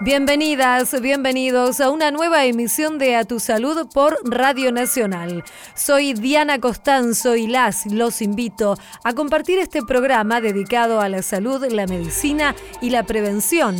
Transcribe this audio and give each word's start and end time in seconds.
Bienvenidas, 0.00 1.00
bienvenidos 1.00 1.80
a 1.80 1.90
una 1.90 2.10
nueva 2.10 2.44
emisión 2.44 2.98
de 2.98 3.14
A 3.14 3.24
Tu 3.24 3.38
Salud 3.38 3.88
por 3.92 4.18
Radio 4.24 4.72
Nacional. 4.72 5.44
Soy 5.74 6.14
Diana 6.14 6.58
Costanzo 6.58 7.36
y 7.36 7.46
las 7.46 7.86
los 7.86 8.20
invito 8.20 8.76
a 9.04 9.12
compartir 9.12 9.60
este 9.60 9.82
programa 9.82 10.40
dedicado 10.40 11.00
a 11.00 11.08
la 11.08 11.22
salud, 11.22 11.64
la 11.70 11.86
medicina 11.86 12.56
y 12.80 12.90
la 12.90 13.04
prevención 13.04 13.76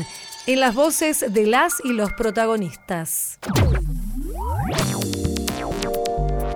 en 0.47 0.61
las 0.61 0.75
voces 0.75 1.33
de 1.33 1.47
las 1.47 1.75
y 1.83 1.93
los 1.93 2.13
protagonistas. 2.13 3.39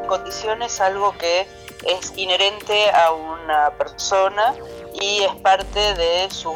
Condición 0.07 0.63
es 0.63 0.81
algo 0.81 1.17
que 1.19 1.47
es 1.89 2.13
inherente 2.17 2.91
a 2.91 3.13
una 3.13 3.71
persona 3.79 4.55
y 5.01 5.23
es 5.23 5.35
parte 5.43 5.81
de 5.95 6.31
su 6.31 6.53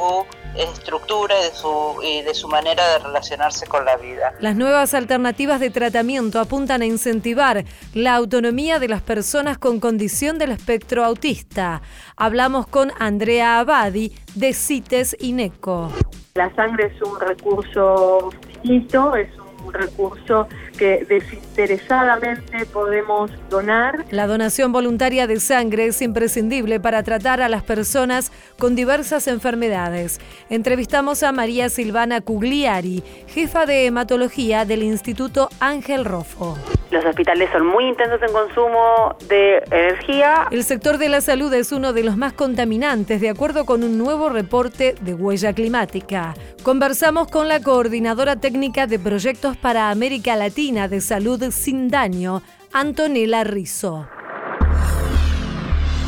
estructura 0.57 1.35
y 1.39 1.45
de 1.45 1.51
su, 1.55 1.95
y 2.03 2.23
de 2.23 2.35
su 2.35 2.49
manera 2.49 2.87
de 2.93 2.99
relacionarse 2.99 3.67
con 3.67 3.85
la 3.85 3.96
vida. 3.96 4.35
Las 4.40 4.57
nuevas 4.57 4.95
alternativas 4.95 5.61
de 5.61 5.71
tratamiento 5.71 6.40
apuntan 6.40 6.82
a 6.82 6.87
incentivar 6.87 7.64
la 7.95 8.14
autonomía 8.14 8.79
de 8.79 8.89
las 8.89 9.03
personas 9.03 9.59
con 9.59 9.81
condición 9.81 10.39
del 10.39 10.53
espectro 10.53 11.04
autista. 11.04 11.81
Hablamos 12.17 12.67
con 12.67 12.93
Andrea 12.99 13.61
Abadi 13.61 14.12
de 14.35 14.53
CITES 14.53 15.17
INECO. 15.21 15.90
La 16.35 16.54
sangre 16.54 16.87
es 16.95 17.03
un 17.03 17.18
recurso 17.21 18.31
finito, 18.62 19.14
es 19.17 19.29
un 19.72 19.81
recurso 19.81 20.49
que 20.79 21.04
desinteresadamente 21.08 22.67
podemos 22.67 23.31
donar. 23.49 24.04
La 24.11 24.26
donación 24.26 24.72
voluntaria 24.72 25.26
de 25.26 25.40
sangre 25.40 25.86
es 25.86 26.03
imprescindible 26.03 26.81
para 26.81 27.03
tratar 27.03 27.40
a 27.40 27.48
las 27.48 27.62
personas 27.62 28.32
con 28.58 28.75
diversas 28.75 29.29
enfermedades. 29.29 30.21
Entrevistamos 30.50 31.22
a 31.22 31.32
María 31.32 31.68
Silvana 31.68 32.20
Cugliari, 32.20 33.03
jefa 33.27 33.67
de 33.67 33.86
hematología 33.86 34.64
del 34.64 34.83
Instituto 34.83 35.48
Ángel 35.61 36.05
Rofo. 36.05 36.56
Los 36.91 37.06
hospitales 37.06 37.48
son 37.50 37.67
muy 37.67 37.87
intensos 37.87 38.20
en 38.20 38.33
consumo 38.33 39.17
de 39.27 39.62
energía. 39.70 40.47
El 40.50 40.62
sector 40.62 40.98
de 40.98 41.09
la 41.09 41.23
salud 41.23 41.53
es 41.55 41.73
uno 41.73 41.95
de 41.95 42.05
los 42.05 42.19
más 42.19 42.34
contaminantes, 42.34 43.23
de 43.23 43.31
acuerdo 43.31 43.65
con 43.65 43.83
un 43.83 43.97
nuevo 43.97 44.28
reporte 44.28 44.95
de 45.00 45.15
huella 45.15 45.55
climática. 45.55 46.34
Conversamos 46.62 47.28
con 47.28 47.48
la 47.48 47.61
coordinadora 47.61 48.37
técnica 48.37 48.87
de 48.87 48.98
proyectos 48.98 49.56
para 49.63 49.91
América 49.91 50.35
Latina 50.37 50.89
de 50.89 51.01
Salud 51.01 51.51
Sin 51.53 51.89
Daño, 51.89 52.43
Antonella 52.73 53.45
Rizzo. 53.45 54.07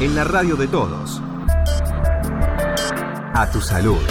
En 0.00 0.14
la 0.16 0.24
radio 0.24 0.56
de 0.56 0.66
todos. 0.66 1.22
A 3.32 3.48
tu 3.52 3.60
salud. 3.60 4.02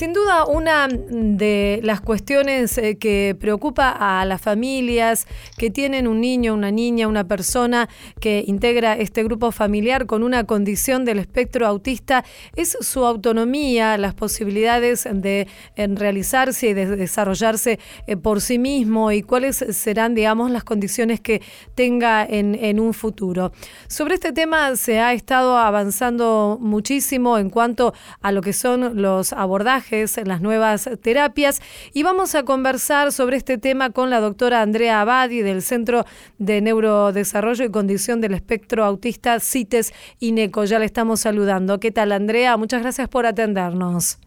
Sin 0.00 0.14
duda, 0.14 0.46
una 0.46 0.88
de 0.88 1.80
las 1.82 2.00
cuestiones 2.00 2.78
eh, 2.78 2.96
que 2.96 3.36
preocupa 3.38 3.90
a 3.90 4.24
las 4.24 4.40
familias 4.40 5.26
que 5.58 5.68
tienen 5.68 6.08
un 6.08 6.22
niño, 6.22 6.54
una 6.54 6.70
niña, 6.70 7.06
una 7.06 7.28
persona 7.28 7.86
que 8.18 8.42
integra 8.46 8.96
este 8.96 9.22
grupo 9.22 9.52
familiar 9.52 10.06
con 10.06 10.22
una 10.22 10.44
condición 10.44 11.04
del 11.04 11.18
espectro 11.18 11.66
autista 11.66 12.24
es 12.56 12.78
su 12.80 13.04
autonomía, 13.04 13.98
las 13.98 14.14
posibilidades 14.14 15.06
de 15.12 15.46
realizarse 15.76 16.68
y 16.68 16.72
de 16.72 16.86
desarrollarse 16.86 17.78
eh, 18.06 18.16
por 18.16 18.40
sí 18.40 18.58
mismo 18.58 19.12
y 19.12 19.20
cuáles 19.20 19.56
serán, 19.56 20.14
digamos, 20.14 20.50
las 20.50 20.64
condiciones 20.64 21.20
que 21.20 21.42
tenga 21.74 22.24
en, 22.24 22.54
en 22.54 22.80
un 22.80 22.94
futuro. 22.94 23.52
Sobre 23.86 24.14
este 24.14 24.32
tema 24.32 24.76
se 24.76 24.98
ha 24.98 25.12
estado 25.12 25.58
avanzando 25.58 26.56
muchísimo 26.58 27.36
en 27.36 27.50
cuanto 27.50 27.92
a 28.22 28.32
lo 28.32 28.40
que 28.40 28.54
son 28.54 29.02
los 29.02 29.34
abordajes 29.34 29.89
en 29.92 30.28
las 30.28 30.40
nuevas 30.40 30.88
terapias 31.02 31.60
y 31.92 32.04
vamos 32.04 32.36
a 32.36 32.44
conversar 32.44 33.10
sobre 33.10 33.36
este 33.36 33.58
tema 33.58 33.90
con 33.90 34.08
la 34.08 34.20
doctora 34.20 34.62
Andrea 34.62 35.00
Abadi 35.00 35.42
del 35.42 35.62
Centro 35.62 36.04
de 36.38 36.60
Neurodesarrollo 36.60 37.64
y 37.64 37.72
Condición 37.72 38.20
del 38.20 38.34
Espectro 38.34 38.84
Autista 38.84 39.40
CITES 39.40 39.92
INECO. 40.20 40.64
Ya 40.64 40.78
le 40.78 40.84
estamos 40.84 41.20
saludando. 41.20 41.80
¿Qué 41.80 41.90
tal 41.90 42.12
Andrea? 42.12 42.56
Muchas 42.56 42.82
gracias 42.82 43.08
por 43.08 43.26
atendernos. 43.26 44.18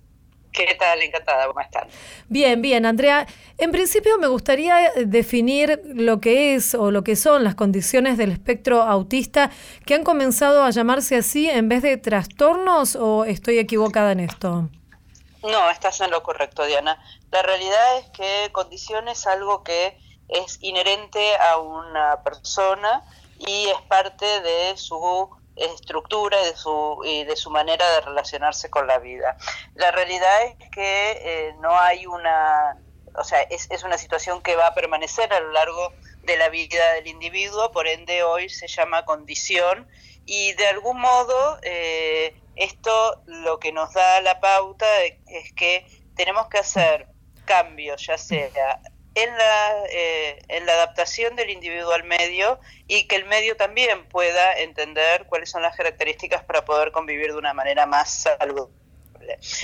¿Qué 0.51 0.75
tal? 0.77 1.01
Encantada, 1.01 1.47
¿cómo 1.47 1.61
están? 1.61 1.87
Bien, 2.27 2.61
bien, 2.61 2.85
Andrea. 2.85 3.25
En 3.57 3.71
principio 3.71 4.17
me 4.17 4.27
gustaría 4.27 4.91
definir 5.05 5.81
lo 5.95 6.19
que 6.19 6.55
es 6.55 6.75
o 6.75 6.91
lo 6.91 7.05
que 7.05 7.15
son 7.15 7.45
las 7.45 7.55
condiciones 7.55 8.17
del 8.17 8.31
espectro 8.31 8.81
autista 8.81 9.49
que 9.85 9.95
han 9.95 10.03
comenzado 10.03 10.63
a 10.63 10.69
llamarse 10.71 11.15
así 11.15 11.49
en 11.49 11.69
vez 11.69 11.81
de 11.81 11.95
trastornos 11.95 12.97
o 12.97 13.23
estoy 13.23 13.59
equivocada 13.59 14.11
en 14.11 14.19
esto. 14.19 14.69
No, 15.43 15.69
estás 15.69 15.99
en 15.99 16.09
lo 16.09 16.23
correcto, 16.23 16.65
Diana. 16.65 16.97
La 17.29 17.41
realidad 17.41 17.97
es 17.97 18.09
que 18.11 18.49
condición 18.53 19.09
es 19.09 19.27
algo 19.27 19.63
que 19.63 19.97
es 20.29 20.57
inherente 20.61 21.35
a 21.35 21.57
una 21.57 22.23
persona 22.23 23.03
y 23.39 23.67
es 23.67 23.81
parte 23.89 24.25
de 24.41 24.77
su 24.77 25.29
estructura 25.57 26.41
y 26.41 26.45
de 26.45 26.55
su, 26.55 27.01
y 27.03 27.23
de 27.25 27.35
su 27.35 27.49
manera 27.49 27.87
de 27.91 28.01
relacionarse 28.01 28.69
con 28.69 28.87
la 28.87 28.99
vida. 28.99 29.37
La 29.75 29.91
realidad 29.91 30.43
es 30.43 30.69
que 30.71 31.11
eh, 31.21 31.55
no 31.59 31.77
hay 31.77 32.05
una, 32.05 32.77
o 33.13 33.23
sea, 33.25 33.41
es, 33.41 33.67
una 33.83 33.97
situación 33.97 34.41
que 34.41 34.55
va 34.55 34.67
a 34.67 34.73
permanecer 34.73 35.33
a 35.33 35.41
lo 35.41 35.51
largo 35.51 35.91
de 36.23 36.37
la 36.37 36.47
vida 36.47 36.93
del 36.93 37.07
individuo, 37.07 37.71
por 37.73 37.87
ende 37.87 38.23
hoy 38.23 38.47
se 38.47 38.67
llama 38.67 39.03
condición 39.03 39.89
y 40.25 40.53
de 40.53 40.67
algún 40.67 41.01
modo 41.01 41.59
eh, 41.63 42.33
esto 42.55 43.23
lo 43.25 43.59
que 43.59 43.71
nos 43.71 43.93
da 43.93 44.21
la 44.21 44.39
pauta 44.39 44.85
es 45.03 45.53
que 45.53 45.85
tenemos 46.15 46.47
que 46.47 46.59
hacer 46.59 47.07
cambios, 47.45 48.05
ya 48.05 48.17
sea 48.17 48.81
en 49.15 49.37
la, 49.37 49.83
eh, 49.91 50.41
en 50.47 50.65
la 50.65 50.73
adaptación 50.73 51.35
del 51.35 51.49
individuo 51.49 51.91
al 51.91 52.03
medio 52.03 52.59
y 52.87 53.07
que 53.07 53.15
el 53.15 53.25
medio 53.25 53.55
también 53.55 54.07
pueda 54.09 54.53
entender 54.57 55.25
cuáles 55.27 55.51
son 55.51 55.61
las 55.61 55.75
características 55.75 56.43
para 56.43 56.65
poder 56.65 56.91
convivir 56.91 57.31
de 57.31 57.37
una 57.37 57.53
manera 57.53 57.85
más 57.85 58.23
saludable. 58.23 58.82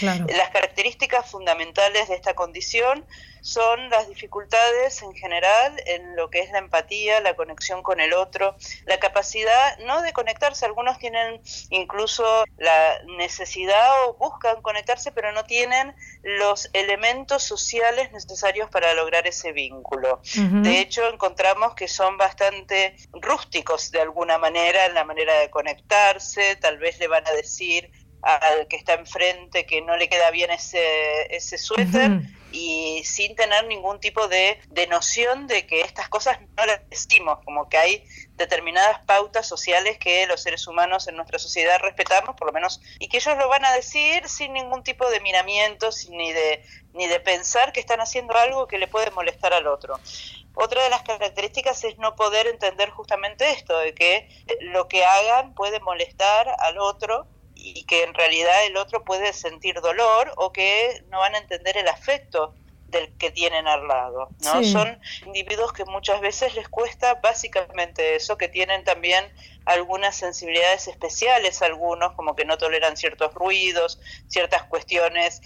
Las 0.02 0.50
características 0.50 1.30
fundamentales 1.30 2.10
de 2.10 2.16
esta 2.16 2.34
condición 2.34 3.06
son 3.42 3.90
las 3.90 4.08
dificultades 4.08 5.02
en 5.02 5.14
general 5.14 5.82
en 5.86 6.16
lo 6.16 6.30
que 6.30 6.40
es 6.40 6.52
la 6.52 6.60
empatía, 6.60 7.22
la 7.22 7.36
conexión 7.36 7.84
con 7.84 8.00
el 8.00 8.14
otro, 8.14 8.56
la 8.86 9.00
capacidad 9.00 9.78
no 9.80 10.02
de 10.02 10.14
conectarse, 10.14 10.66
algunos 10.66 10.98
tienen 10.98 11.42
incluso 11.70 12.44
la 12.58 13.00
necesidad 13.18 14.06
o 14.06 14.16
buscan 14.16 14.62
conectarse, 14.62 15.12
pero 15.12 15.32
no 15.32 15.46
tienen 15.46 15.96
los 16.24 16.70
elementos 16.74 17.44
sociales 17.44 18.12
necesarios 18.12 18.70
para 18.70 18.94
lograr 18.94 19.28
ese 19.28 19.52
vínculo. 19.52 20.22
De 20.34 20.80
hecho, 20.80 21.08
encontramos 21.08 21.76
que 21.76 21.88
son 21.88 22.18
bastante 22.18 22.96
rústicos 23.14 23.92
de 23.92 24.02
alguna 24.02 24.38
manera 24.38 24.86
en 24.86 24.94
la 24.94 25.06
manera 25.06 25.40
de 25.40 25.50
conectarse, 25.50 26.56
tal 26.58 26.78
vez 26.78 27.00
le 27.00 27.08
van 27.08 27.26
a 27.28 27.32
decir 27.32 27.92
al 28.22 28.68
que 28.68 28.76
está 28.76 28.94
enfrente 28.94 29.66
que 29.66 29.82
no 29.82 29.96
le 29.98 30.10
queda 30.10 30.32
bien 30.32 30.52
ese, 30.52 31.36
ese 31.36 31.58
suéter 31.58 32.22
y 32.52 33.04
sin 33.06 33.36
tener 33.36 33.66
ningún 33.68 34.00
tipo 34.00 34.28
de, 34.28 34.60
de, 34.70 34.88
noción 34.88 35.48
de 35.48 35.68
que 35.68 35.82
estas 35.82 36.10
cosas 36.10 36.40
no 36.58 36.66
las 36.66 36.88
decimos, 36.90 37.40
como 37.46 37.70
que 37.70 37.78
hay 37.78 38.04
determinadas 38.36 39.00
pautas 39.06 39.48
sociales 39.48 39.98
que 40.00 40.26
los 40.26 40.42
seres 40.42 40.66
humanos 40.66 41.08
en 41.08 41.16
nuestra 41.16 41.38
sociedad 41.38 41.80
respetamos, 41.80 42.36
por 42.36 42.48
lo 42.48 42.54
menos, 42.54 42.82
y 43.00 43.08
que 43.08 43.18
ellos 43.18 43.38
lo 43.38 43.48
van 43.50 43.66
a 43.66 43.74
decir 43.74 44.28
sin 44.28 44.54
ningún 44.54 44.84
tipo 44.84 45.10
de 45.10 45.20
miramiento, 45.20 45.90
ni 46.10 46.34
de, 46.34 46.64
ni 46.94 47.08
de 47.08 47.20
pensar 47.20 47.72
que 47.72 47.80
están 47.80 48.02
haciendo 48.02 48.36
algo 48.36 48.68
que 48.68 48.80
le 48.80 48.88
puede 48.88 49.12
molestar 49.12 49.54
al 49.54 49.68
otro. 49.68 50.00
Otra 50.56 50.84
de 50.84 50.90
las 50.90 51.04
características 51.04 51.84
es 51.84 51.98
no 52.00 52.16
poder 52.16 52.48
entender 52.48 52.90
justamente 52.90 53.52
esto, 53.52 53.78
de 53.78 53.94
que 53.94 54.28
lo 54.62 54.88
que 54.88 55.06
hagan 55.06 55.54
puede 55.54 55.80
molestar 55.80 56.48
al 56.60 56.80
otro 56.80 57.28
y 57.62 57.84
que 57.84 58.04
en 58.04 58.14
realidad 58.14 58.66
el 58.66 58.78
otro 58.78 59.04
puede 59.04 59.34
sentir 59.34 59.82
dolor 59.82 60.32
o 60.38 60.52
que 60.52 61.04
no 61.10 61.20
van 61.20 61.36
a 61.36 61.40
entender 61.40 61.78
el 61.78 61.88
afecto 61.88 62.56
del 62.90 63.16
que 63.18 63.32
tienen 63.32 63.68
al 63.68 63.88
lado, 63.88 64.30
¿no? 64.44 64.64
Son 64.64 65.00
individuos 65.26 65.74
que 65.74 65.86
muchas 65.86 66.22
veces 66.22 66.56
les 66.56 66.68
cuesta 66.70 67.16
básicamente 67.16 68.16
eso, 68.16 68.38
que 68.38 68.48
tienen 68.48 68.84
también 68.84 69.32
algunas 69.66 70.16
sensibilidades 70.16 70.88
especiales, 70.88 71.62
algunos 71.62 72.14
como 72.14 72.36
que 72.36 72.46
no 72.46 72.58
toleran 72.58 72.98
ciertos 72.98 73.34
ruidos, 73.34 74.00
ciertas 74.28 74.64
cuestiones 74.64 75.42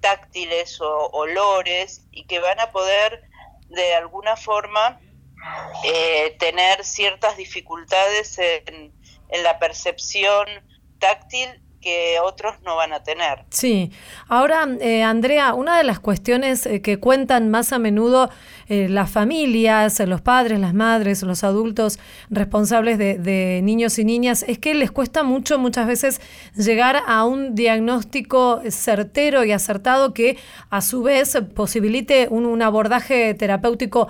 táctiles 0.00 0.80
o 0.80 1.08
olores 1.12 2.02
y 2.10 2.24
que 2.24 2.40
van 2.40 2.58
a 2.60 2.72
poder 2.72 3.22
de 3.68 3.94
alguna 3.94 4.36
forma 4.36 5.00
eh, 5.84 6.36
tener 6.38 6.84
ciertas 6.84 7.36
dificultades 7.36 8.38
en, 8.38 8.92
en 9.28 9.42
la 9.42 9.58
percepción 9.58 10.48
التاكتيل 11.02 11.60
que 11.80 12.16
otros 12.22 12.56
no 12.64 12.76
van 12.76 12.92
a 12.92 13.02
tener. 13.02 13.44
Sí. 13.50 13.92
Ahora, 14.26 14.66
eh, 14.80 15.02
Andrea, 15.02 15.54
una 15.54 15.76
de 15.78 15.84
las 15.84 16.00
cuestiones 16.00 16.66
eh, 16.66 16.82
que 16.82 16.98
cuentan 16.98 17.50
más 17.50 17.72
a 17.72 17.78
menudo 17.78 18.30
eh, 18.68 18.88
las 18.88 19.10
familias, 19.10 20.00
los 20.00 20.20
padres, 20.20 20.58
las 20.58 20.74
madres, 20.74 21.22
los 21.22 21.44
adultos 21.44 21.98
responsables 22.30 22.98
de, 22.98 23.18
de, 23.18 23.60
niños 23.62 23.98
y 23.98 24.04
niñas, 24.04 24.44
es 24.48 24.58
que 24.58 24.74
les 24.74 24.90
cuesta 24.90 25.22
mucho 25.22 25.58
muchas 25.58 25.86
veces 25.86 26.20
llegar 26.56 27.00
a 27.06 27.24
un 27.24 27.54
diagnóstico 27.54 28.60
certero 28.68 29.44
y 29.44 29.52
acertado 29.52 30.12
que 30.12 30.36
a 30.70 30.80
su 30.80 31.02
vez 31.02 31.38
posibilite 31.54 32.26
un, 32.30 32.44
un 32.44 32.62
abordaje 32.62 33.34
terapéutico 33.34 34.08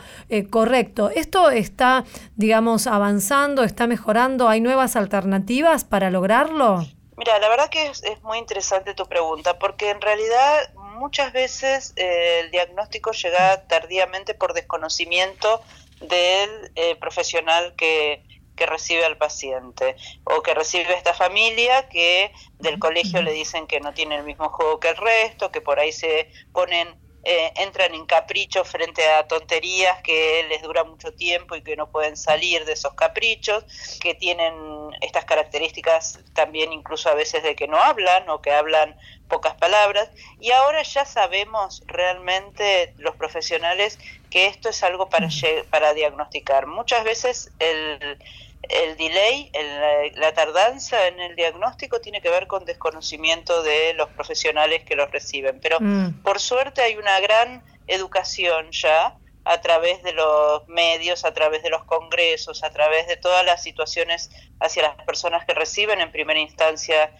correcto. 0.50 1.10
¿Esto 1.10 1.50
está, 1.50 2.04
digamos, 2.36 2.86
avanzando, 2.86 3.62
está 3.62 3.86
mejorando? 3.86 4.48
¿Hay 4.48 4.60
nuevas 4.60 4.96
alternativas 4.96 5.84
para 5.84 6.10
lograrlo? 6.10 6.86
Mira, 7.18 7.36
la 7.40 7.48
verdad 7.48 7.68
que 7.68 7.88
es, 7.88 8.04
es, 8.04 8.22
muy 8.22 8.38
interesante 8.38 8.94
tu 8.94 9.04
pregunta, 9.06 9.58
porque 9.58 9.90
en 9.90 10.00
realidad 10.00 10.72
muchas 10.74 11.32
veces 11.32 11.92
eh, 11.96 12.42
el 12.44 12.52
diagnóstico 12.52 13.10
llega 13.10 13.66
tardíamente 13.66 14.34
por 14.34 14.54
desconocimiento 14.54 15.60
del 16.00 16.70
eh, 16.76 16.94
profesional 16.94 17.74
que, 17.76 18.22
que 18.54 18.66
recibe 18.66 19.04
al 19.04 19.16
paciente 19.16 19.96
o 20.22 20.42
que 20.42 20.54
recibe 20.54 20.94
esta 20.94 21.12
familia 21.12 21.88
que 21.88 22.30
del 22.60 22.78
colegio 22.78 23.20
le 23.20 23.32
dicen 23.32 23.66
que 23.66 23.80
no 23.80 23.92
tiene 23.92 24.14
el 24.14 24.22
mismo 24.22 24.50
juego 24.50 24.78
que 24.78 24.90
el 24.90 24.96
resto, 24.96 25.50
que 25.50 25.60
por 25.60 25.80
ahí 25.80 25.90
se 25.90 26.30
ponen 26.52 26.96
eh, 27.24 27.52
entran 27.56 27.94
en 27.94 28.06
caprichos 28.06 28.68
frente 28.68 29.06
a 29.06 29.26
tonterías 29.26 30.00
que 30.02 30.44
les 30.48 30.62
dura 30.62 30.84
mucho 30.84 31.12
tiempo 31.12 31.56
y 31.56 31.62
que 31.62 31.76
no 31.76 31.90
pueden 31.90 32.16
salir 32.16 32.64
de 32.64 32.72
esos 32.72 32.94
caprichos, 32.94 33.64
que 34.00 34.14
tienen 34.14 34.54
estas 35.00 35.24
características 35.24 36.20
también 36.32 36.72
incluso 36.72 37.08
a 37.08 37.14
veces 37.14 37.42
de 37.42 37.56
que 37.56 37.68
no 37.68 37.76
hablan 37.76 38.28
o 38.30 38.40
que 38.40 38.52
hablan 38.52 38.96
pocas 39.28 39.54
palabras. 39.54 40.10
Y 40.40 40.50
ahora 40.50 40.82
ya 40.82 41.04
sabemos 41.04 41.82
realmente 41.86 42.94
los 42.98 43.16
profesionales 43.16 43.98
que 44.30 44.46
esto 44.46 44.68
es 44.68 44.82
algo 44.82 45.08
para, 45.08 45.28
para 45.70 45.94
diagnosticar. 45.94 46.66
Muchas 46.66 47.04
veces 47.04 47.52
el 47.58 48.18
el 48.62 48.96
delay, 48.96 49.50
el, 49.52 50.20
la 50.20 50.34
tardanza 50.34 51.06
en 51.06 51.20
el 51.20 51.36
diagnóstico 51.36 52.00
tiene 52.00 52.20
que 52.20 52.28
ver 52.28 52.46
con 52.46 52.64
desconocimiento 52.64 53.62
de 53.62 53.94
los 53.94 54.08
profesionales 54.10 54.84
que 54.84 54.96
los 54.96 55.10
reciben. 55.10 55.60
Pero 55.60 55.78
mm. 55.80 56.22
por 56.22 56.40
suerte 56.40 56.82
hay 56.82 56.96
una 56.96 57.18
gran 57.20 57.62
educación 57.86 58.70
ya 58.70 59.16
a 59.44 59.60
través 59.62 60.02
de 60.02 60.12
los 60.12 60.68
medios, 60.68 61.24
a 61.24 61.32
través 61.32 61.62
de 61.62 61.70
los 61.70 61.84
congresos, 61.84 62.62
a 62.62 62.70
través 62.70 63.06
de 63.06 63.16
todas 63.16 63.44
las 63.46 63.62
situaciones 63.62 64.30
hacia 64.60 64.82
las 64.82 64.96
personas 65.06 65.46
que 65.46 65.54
reciben 65.54 66.00
en 66.00 66.12
primera 66.12 66.40
instancia 66.40 67.10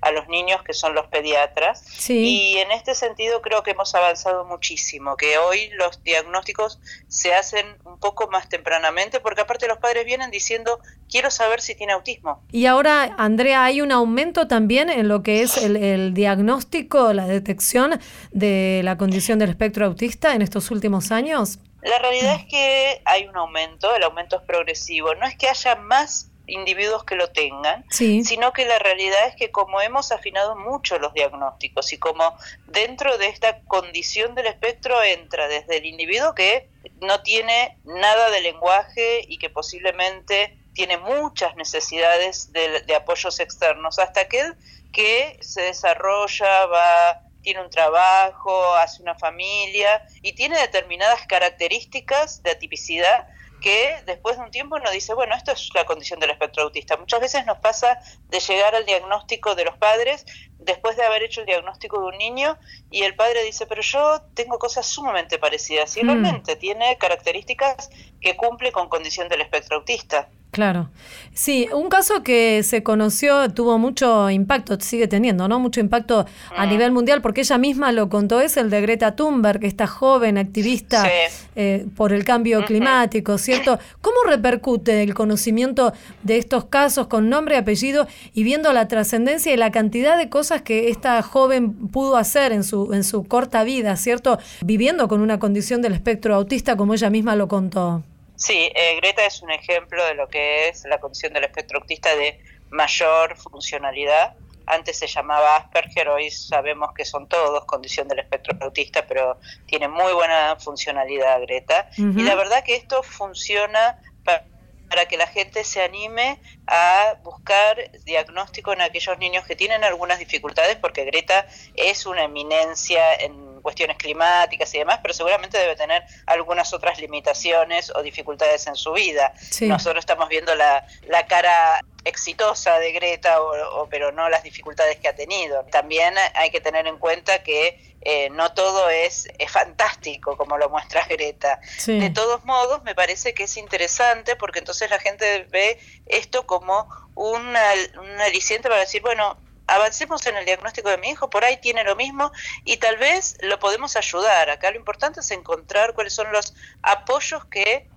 a 0.00 0.12
los 0.12 0.28
niños 0.28 0.62
que 0.62 0.74
son 0.74 0.94
los 0.94 1.06
pediatras. 1.06 2.08
Y 2.08 2.58
en 2.58 2.70
este 2.72 2.94
sentido 2.94 3.40
creo 3.40 3.62
que 3.62 3.70
hemos 3.70 3.94
avanzado 3.94 4.44
muchísimo, 4.44 5.16
que 5.16 5.38
hoy 5.38 5.70
los 5.78 6.02
diagnósticos 6.02 6.78
se 7.08 7.34
hacen 7.34 7.66
un 7.84 7.98
poco 7.98 8.28
más 8.30 8.48
tempranamente, 8.48 9.20
porque 9.20 9.40
aparte 9.40 9.66
los 9.66 9.78
padres 9.78 10.04
vienen 10.04 10.30
diciendo, 10.30 10.78
quiero 11.08 11.30
saber 11.30 11.60
si 11.60 11.74
tiene 11.74 11.94
autismo. 11.94 12.42
Y 12.52 12.66
ahora, 12.66 13.14
Andrea, 13.18 13.64
¿hay 13.64 13.80
un 13.80 13.92
aumento 13.92 14.46
también 14.46 14.90
en 14.90 15.08
lo 15.08 15.22
que 15.22 15.42
es 15.42 15.56
el, 15.56 15.76
el 15.76 16.12
diagnóstico, 16.12 17.12
la 17.12 17.26
detección 17.26 17.98
de 18.30 18.82
la 18.84 18.98
condición 18.98 19.38
del 19.38 19.50
espectro 19.50 19.86
autista 19.86 20.34
en 20.34 20.42
estos 20.42 20.70
últimos 20.70 21.12
años? 21.12 21.58
La 21.82 21.98
realidad 21.98 22.36
es 22.40 22.46
que 22.46 23.02
hay 23.04 23.26
un 23.26 23.36
aumento, 23.36 23.94
el 23.94 24.02
aumento 24.02 24.36
es 24.36 24.42
progresivo, 24.42 25.14
no 25.14 25.26
es 25.26 25.36
que 25.36 25.48
haya 25.48 25.76
más 25.76 26.30
individuos 26.46 27.04
que 27.04 27.14
lo 27.16 27.28
tengan, 27.30 27.84
sino 27.90 28.52
que 28.52 28.64
la 28.64 28.78
realidad 28.78 29.28
es 29.28 29.36
que 29.36 29.50
como 29.50 29.80
hemos 29.80 30.12
afinado 30.12 30.56
mucho 30.56 30.98
los 30.98 31.14
diagnósticos 31.14 31.92
y 31.92 31.98
como 31.98 32.36
dentro 32.66 33.16
de 33.18 33.28
esta 33.28 33.60
condición 33.62 34.34
del 34.34 34.46
espectro 34.46 35.02
entra 35.02 35.48
desde 35.48 35.78
el 35.78 35.86
individuo 35.86 36.34
que 36.34 36.68
no 37.00 37.22
tiene 37.22 37.78
nada 37.84 38.30
de 38.30 38.40
lenguaje 38.40 39.24
y 39.26 39.38
que 39.38 39.50
posiblemente 39.50 40.58
tiene 40.74 40.98
muchas 40.98 41.54
necesidades 41.56 42.52
de, 42.52 42.80
de 42.80 42.94
apoyos 42.94 43.40
externos, 43.40 43.98
hasta 43.98 44.22
aquel 44.22 44.54
que 44.92 45.38
se 45.40 45.62
desarrolla, 45.62 46.66
va 46.66 47.20
tiene 47.44 47.60
un 47.60 47.70
trabajo, 47.70 48.74
hace 48.74 49.02
una 49.02 49.14
familia 49.14 50.02
y 50.22 50.32
tiene 50.32 50.58
determinadas 50.58 51.26
características 51.28 52.42
de 52.42 52.50
atipicidad 52.50 53.28
que 53.64 54.02
después 54.04 54.36
de 54.36 54.44
un 54.44 54.50
tiempo 54.50 54.76
uno 54.76 54.90
dice, 54.90 55.14
bueno, 55.14 55.34
esto 55.34 55.52
es 55.52 55.70
la 55.74 55.86
condición 55.86 56.20
del 56.20 56.28
espectro 56.28 56.64
autista. 56.64 56.98
Muchas 56.98 57.18
veces 57.18 57.46
nos 57.46 57.56
pasa 57.60 57.98
de 58.28 58.38
llegar 58.38 58.74
al 58.74 58.84
diagnóstico 58.84 59.54
de 59.54 59.64
los 59.64 59.78
padres 59.78 60.26
después 60.58 60.98
de 60.98 61.02
haber 61.02 61.22
hecho 61.22 61.40
el 61.40 61.46
diagnóstico 61.46 61.98
de 61.98 62.08
un 62.08 62.18
niño 62.18 62.58
y 62.90 63.04
el 63.04 63.16
padre 63.16 63.42
dice, 63.42 63.64
pero 63.64 63.80
yo 63.80 64.20
tengo 64.34 64.58
cosas 64.58 64.84
sumamente 64.84 65.38
parecidas 65.38 65.96
y 65.96 66.04
mm. 66.04 66.06
realmente 66.06 66.56
tiene 66.56 66.98
características 66.98 67.88
que 68.20 68.36
cumple 68.36 68.70
con 68.70 68.90
condición 68.90 69.30
del 69.30 69.40
espectro 69.40 69.78
autista. 69.78 70.28
Claro. 70.54 70.88
Sí, 71.32 71.66
un 71.74 71.88
caso 71.88 72.22
que 72.22 72.62
se 72.62 72.84
conoció 72.84 73.50
tuvo 73.50 73.76
mucho 73.76 74.30
impacto, 74.30 74.78
sigue 74.78 75.08
teniendo, 75.08 75.48
¿no? 75.48 75.58
Mucho 75.58 75.80
impacto 75.80 76.26
a 76.56 76.64
mm. 76.64 76.68
nivel 76.68 76.92
mundial, 76.92 77.22
porque 77.22 77.40
ella 77.40 77.58
misma 77.58 77.90
lo 77.90 78.08
contó, 78.08 78.40
es 78.40 78.56
el 78.56 78.70
de 78.70 78.80
Greta 78.80 79.16
Thunberg, 79.16 79.64
esta 79.64 79.88
joven 79.88 80.38
activista 80.38 81.10
eh, 81.56 81.86
por 81.96 82.12
el 82.12 82.24
cambio 82.24 82.64
climático, 82.64 83.36
¿cierto? 83.36 83.80
¿Cómo 84.00 84.18
repercute 84.28 85.02
el 85.02 85.12
conocimiento 85.12 85.92
de 86.22 86.38
estos 86.38 86.66
casos 86.66 87.08
con 87.08 87.28
nombre 87.28 87.56
y 87.56 87.58
apellido 87.58 88.06
y 88.32 88.44
viendo 88.44 88.72
la 88.72 88.86
trascendencia 88.86 89.52
y 89.52 89.56
la 89.56 89.72
cantidad 89.72 90.16
de 90.16 90.28
cosas 90.28 90.62
que 90.62 90.88
esta 90.88 91.20
joven 91.22 91.88
pudo 91.88 92.16
hacer 92.16 92.52
en 92.52 92.62
su, 92.62 92.92
en 92.92 93.02
su 93.02 93.24
corta 93.24 93.64
vida, 93.64 93.96
¿cierto? 93.96 94.38
Viviendo 94.64 95.08
con 95.08 95.20
una 95.20 95.40
condición 95.40 95.82
del 95.82 95.94
espectro 95.94 96.32
autista, 96.36 96.76
como 96.76 96.94
ella 96.94 97.10
misma 97.10 97.34
lo 97.34 97.48
contó. 97.48 98.04
Sí, 98.36 98.70
eh, 98.74 98.96
Greta 98.96 99.24
es 99.24 99.42
un 99.42 99.50
ejemplo 99.50 100.04
de 100.04 100.14
lo 100.14 100.28
que 100.28 100.68
es 100.68 100.84
la 100.84 100.98
condición 100.98 101.32
del 101.32 101.44
espectro 101.44 101.78
autista 101.78 102.14
de 102.16 102.40
mayor 102.70 103.36
funcionalidad. 103.36 104.34
Antes 104.66 104.98
se 104.98 105.06
llamaba 105.06 105.56
Asperger, 105.56 106.08
hoy 106.08 106.30
sabemos 106.30 106.92
que 106.94 107.04
son 107.04 107.28
todos 107.28 107.64
condición 107.66 108.08
del 108.08 108.20
espectro 108.20 108.56
autista, 108.60 109.06
pero 109.06 109.38
tiene 109.66 109.88
muy 109.88 110.12
buena 110.14 110.56
funcionalidad 110.56 111.40
Greta. 111.42 111.88
Y 111.96 112.22
la 112.22 112.34
verdad 112.34 112.64
que 112.64 112.74
esto 112.74 113.02
funciona 113.02 114.00
para, 114.24 114.44
para 114.88 115.06
que 115.06 115.18
la 115.18 115.26
gente 115.26 115.64
se 115.64 115.82
anime 115.82 116.40
a 116.66 117.16
buscar 117.22 117.90
diagnóstico 118.04 118.72
en 118.72 118.80
aquellos 118.80 119.18
niños 119.18 119.44
que 119.44 119.54
tienen 119.54 119.84
algunas 119.84 120.18
dificultades, 120.18 120.76
porque 120.76 121.04
Greta 121.04 121.46
es 121.74 122.06
una 122.06 122.24
eminencia 122.24 123.14
en 123.14 123.53
cuestiones 123.64 123.96
climáticas 123.96 124.72
y 124.74 124.78
demás, 124.78 125.00
pero 125.02 125.14
seguramente 125.14 125.56
debe 125.58 125.74
tener 125.74 126.04
algunas 126.26 126.72
otras 126.74 127.00
limitaciones 127.00 127.90
o 127.96 128.02
dificultades 128.02 128.66
en 128.66 128.76
su 128.76 128.92
vida. 128.92 129.32
Nosotros 129.62 130.02
estamos 130.02 130.28
viendo 130.28 130.54
la, 130.54 130.86
la 131.08 131.26
cara 131.26 131.80
exitosa 132.04 132.78
de 132.78 132.92
Greta, 132.92 133.40
o, 133.40 133.88
pero 133.88 134.12
no 134.12 134.28
las 134.28 134.42
dificultades 134.42 134.98
que 134.98 135.08
ha 135.08 135.14
tenido. 135.14 135.64
También 135.72 136.14
hay 136.34 136.50
que 136.50 136.60
tener 136.60 136.86
en 136.86 136.98
cuenta 136.98 137.42
que 137.42 137.96
eh, 138.02 138.28
no 138.30 138.52
todo 138.52 138.90
es, 138.90 139.26
es, 139.38 139.50
fantástico 139.50 140.36
como 140.36 140.58
lo 140.58 140.68
muestra 140.68 141.06
Greta. 141.06 141.58
De 141.86 142.10
todos 142.10 142.44
modos, 142.44 142.82
me 142.82 142.94
parece 142.94 143.32
que 143.32 143.44
es 143.44 143.56
interesante 143.56 144.36
porque 144.36 144.58
entonces 144.58 144.90
la 144.90 144.98
gente 144.98 145.46
ve 145.50 145.78
esto 146.04 146.46
como 146.46 146.86
un 147.14 147.56
aliciente 147.56 148.68
para 148.68 148.82
decir, 148.82 149.00
bueno, 149.00 149.38
avancemos 149.66 150.26
en 150.26 150.36
el 150.36 150.44
diagnóstico 150.44 150.88
de 150.88 150.98
mi 150.98 151.10
hijo, 151.10 151.30
por 151.30 151.44
ahí 151.44 151.58
tiene 151.60 151.84
lo 151.84 151.96
mismo 151.96 152.32
y 152.64 152.76
tal 152.76 152.96
vez 152.96 153.36
lo 153.42 153.58
podemos 153.58 153.96
ayudar. 153.96 154.50
Acá 154.50 154.70
lo 154.70 154.76
importante 154.76 155.20
es 155.20 155.30
encontrar 155.30 155.94
cuáles 155.94 156.12
son 156.12 156.30
los 156.32 156.54
apoyos 156.82 157.44
que 157.46 157.88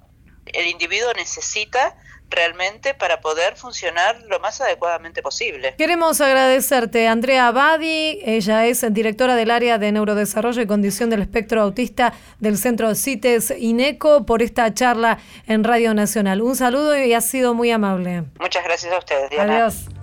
el 0.54 0.68
individuo 0.68 1.12
necesita 1.14 1.98
realmente 2.30 2.94
para 2.94 3.22
poder 3.22 3.56
funcionar 3.56 4.22
lo 4.28 4.40
más 4.40 4.60
adecuadamente 4.62 5.22
posible. 5.22 5.76
Queremos 5.78 6.20
agradecerte, 6.22 7.08
Andrea 7.08 7.48
Abadi, 7.48 8.20
ella 8.24 8.66
es 8.66 8.86
directora 8.94 9.36
del 9.36 9.52
área 9.52 9.78
de 9.78 9.92
neurodesarrollo 9.92 10.62
y 10.62 10.68
condición 10.68 11.10
del 11.10 11.22
espectro 11.22 11.62
autista 11.62 12.14
del 12.40 12.58
Centro 12.58 12.94
CITES 12.96 13.54
INECO, 13.58 14.26
por 14.26 14.42
esta 14.42 14.74
charla 14.74 15.20
en 15.48 15.64
Radio 15.64 15.94
Nacional. 15.94 16.42
Un 16.42 16.56
saludo 16.56 16.98
y 16.98 17.14
ha 17.14 17.22
sido 17.22 17.54
muy 17.54 17.72
amable. 17.72 18.26
Muchas 18.40 18.64
gracias 18.64 18.94
a 18.94 18.98
ustedes, 18.98 19.30
Diana. 19.30 19.56
Adiós. 19.56 19.97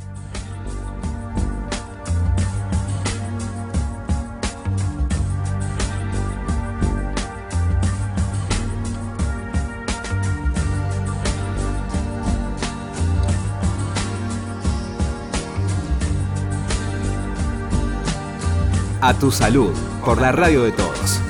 A 19.05 19.13
tu 19.13 19.31
salud, 19.31 19.71
por 20.03 20.19
la 20.19 20.33
radio 20.33 20.63
de 20.63 20.73
todos. 20.73 21.24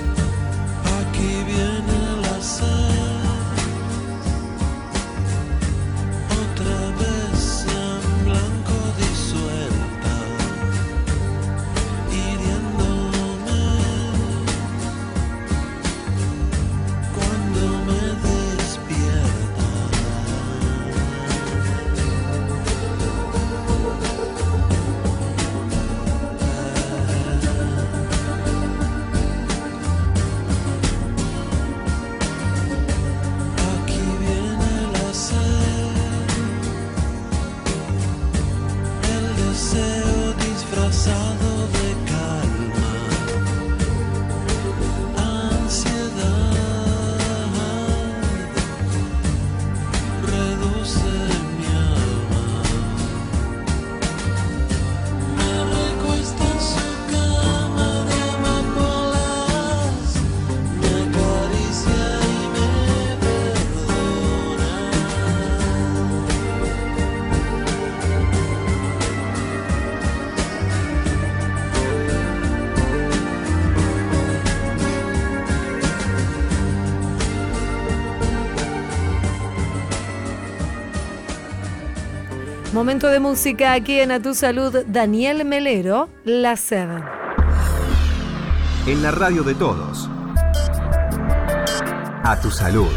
Momento 82.85 83.09
de 83.09 83.19
música 83.19 83.73
aquí 83.73 83.99
en 83.99 84.13
A 84.13 84.21
Tu 84.21 84.35
Salud, 84.35 84.85
Daniel 84.87 85.47
Melero, 85.47 86.11
La 86.23 86.55
Sed. 86.55 86.91
En 88.87 89.03
la 89.03 89.11
radio 89.11 89.43
de 89.43 89.55
todos. 89.55 90.11
A 92.25 92.39
tu 92.43 92.51
salud. 92.51 92.91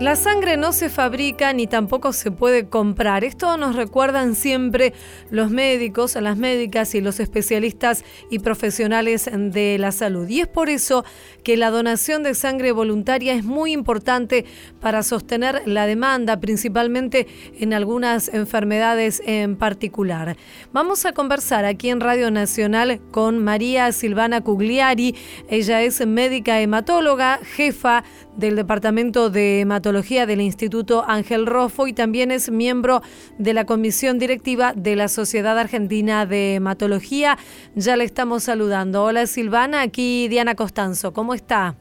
La 0.00 0.16
sangre 0.16 0.56
no 0.56 0.72
se 0.72 0.88
fabrica 0.88 1.52
ni 1.52 1.66
tampoco 1.66 2.14
se 2.14 2.30
puede 2.30 2.66
comprar. 2.70 3.22
Esto 3.22 3.58
nos 3.58 3.76
recuerdan 3.76 4.34
siempre 4.34 4.94
los 5.30 5.50
médicos, 5.50 6.14
las 6.14 6.38
médicas 6.38 6.94
y 6.94 7.02
los 7.02 7.20
especialistas 7.20 8.02
y 8.30 8.38
profesionales 8.38 9.28
de 9.30 9.76
la 9.78 9.92
salud. 9.92 10.26
Y 10.26 10.40
es 10.40 10.46
por 10.46 10.70
eso 10.70 11.04
que 11.44 11.58
la 11.58 11.68
donación 11.68 12.22
de 12.22 12.32
sangre 12.32 12.72
voluntaria 12.72 13.34
es 13.34 13.44
muy 13.44 13.72
importante 13.72 14.46
para 14.80 15.02
sostener 15.02 15.60
la 15.66 15.84
demanda, 15.84 16.40
principalmente 16.40 17.26
en 17.58 17.74
algunas 17.74 18.32
enfermedades 18.32 19.22
en 19.26 19.56
particular. 19.56 20.34
Vamos 20.72 21.04
a 21.04 21.12
conversar 21.12 21.66
aquí 21.66 21.90
en 21.90 22.00
Radio 22.00 22.30
Nacional 22.30 23.02
con 23.10 23.36
María 23.44 23.92
Silvana 23.92 24.40
Cugliari. 24.40 25.14
Ella 25.50 25.82
es 25.82 26.06
médica 26.06 26.58
hematóloga, 26.58 27.38
jefa 27.42 28.02
del 28.40 28.56
Departamento 28.56 29.28
de 29.28 29.60
Hematología 29.60 30.26
del 30.26 30.40
Instituto 30.40 31.04
Ángel 31.06 31.46
Rofo 31.46 31.86
y 31.86 31.92
también 31.92 32.30
es 32.30 32.50
miembro 32.50 33.02
de 33.38 33.52
la 33.52 33.66
comisión 33.66 34.18
directiva 34.18 34.72
de 34.74 34.96
la 34.96 35.08
Sociedad 35.08 35.58
Argentina 35.58 36.24
de 36.24 36.54
Hematología. 36.54 37.36
Ya 37.74 37.96
le 37.96 38.04
estamos 38.04 38.42
saludando. 38.42 39.04
Hola 39.04 39.26
Silvana, 39.26 39.82
aquí 39.82 40.26
Diana 40.28 40.54
Costanzo. 40.54 41.12
¿Cómo 41.12 41.34
está? 41.34 41.74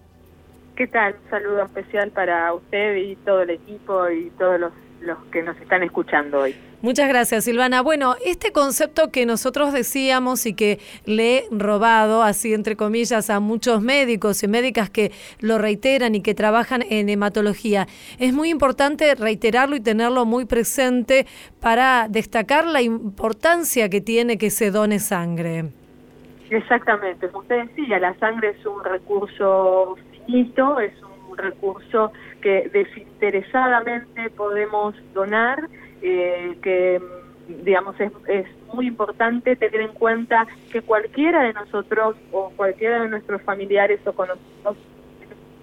¿Qué 0.76 0.86
tal? 0.88 1.16
Saludo 1.30 1.64
especial 1.64 2.12
para 2.12 2.54
usted 2.54 2.98
y 2.98 3.16
todo 3.16 3.42
el 3.42 3.52
equipo 3.52 4.10
y 4.10 4.30
todos 4.38 4.60
los, 4.60 4.74
los 5.02 5.18
que 5.32 5.42
nos 5.42 5.58
están 5.58 5.84
escuchando 5.84 6.42
hoy. 6.42 6.56
Muchas 6.82 7.10
gracias, 7.10 7.44
Silvana. 7.44 7.82
Bueno, 7.82 8.16
este 8.26 8.54
concepto 8.54 9.12
que 9.12 9.26
nosotros 9.26 9.74
decíamos 9.74 10.46
y 10.46 10.54
que 10.54 10.80
le 11.06 11.38
he 11.38 11.44
robado, 11.52 12.24
así 12.24 12.54
entre 12.54 12.78
comillas, 12.78 13.30
a 13.30 13.42
muchos 13.42 13.82
médicos 13.82 14.44
y 14.44 14.48
médicas 14.48 14.90
que 14.90 15.12
lo 15.42 15.58
reiteran 15.58 16.16
y 16.16 16.22
que 16.22 16.34
trabajan 16.34 16.82
en 16.90 17.10
hematología, 17.10 17.88
es 18.18 18.34
muy 18.34 18.50
importante 18.50 19.14
reiterarlo 19.16 19.76
y 19.76 19.82
tenerlo 19.82 20.24
muy 20.26 20.46
presente 20.46 21.28
para 21.60 22.08
destacar 22.10 22.66
la 22.66 22.82
importancia 22.82 23.90
que 23.90 24.00
tiene 24.00 24.38
que 24.38 24.50
se 24.50 24.72
done 24.72 25.00
sangre. 25.00 25.66
Exactamente, 26.50 27.28
como 27.28 27.42
usted 27.42 27.66
decía, 27.66 28.00
la 28.00 28.18
sangre 28.20 28.56
es 28.58 28.66
un 28.66 28.82
recurso 28.84 29.98
finito, 30.26 30.80
es 30.80 30.94
un 31.30 31.38
recurso 31.38 32.14
que 32.42 32.70
desinteresadamente 32.74 34.30
podemos 34.32 34.96
donar, 35.14 35.68
eh, 36.02 36.58
que 36.62 37.02
digamos 37.64 38.00
es, 38.00 38.12
es 38.28 38.46
muy 38.74 38.88
importante 38.88 39.56
tener 39.56 39.82
en 39.82 39.94
cuenta 39.94 40.48
que 40.72 40.82
cualquiera 40.82 41.44
de 41.44 41.54
nosotros 41.54 42.16
o 42.32 42.52
cualquiera 42.56 43.02
de 43.02 43.10
nuestros 43.10 43.42
familiares 43.42 44.00
o 44.06 44.14
conocidos 44.14 44.78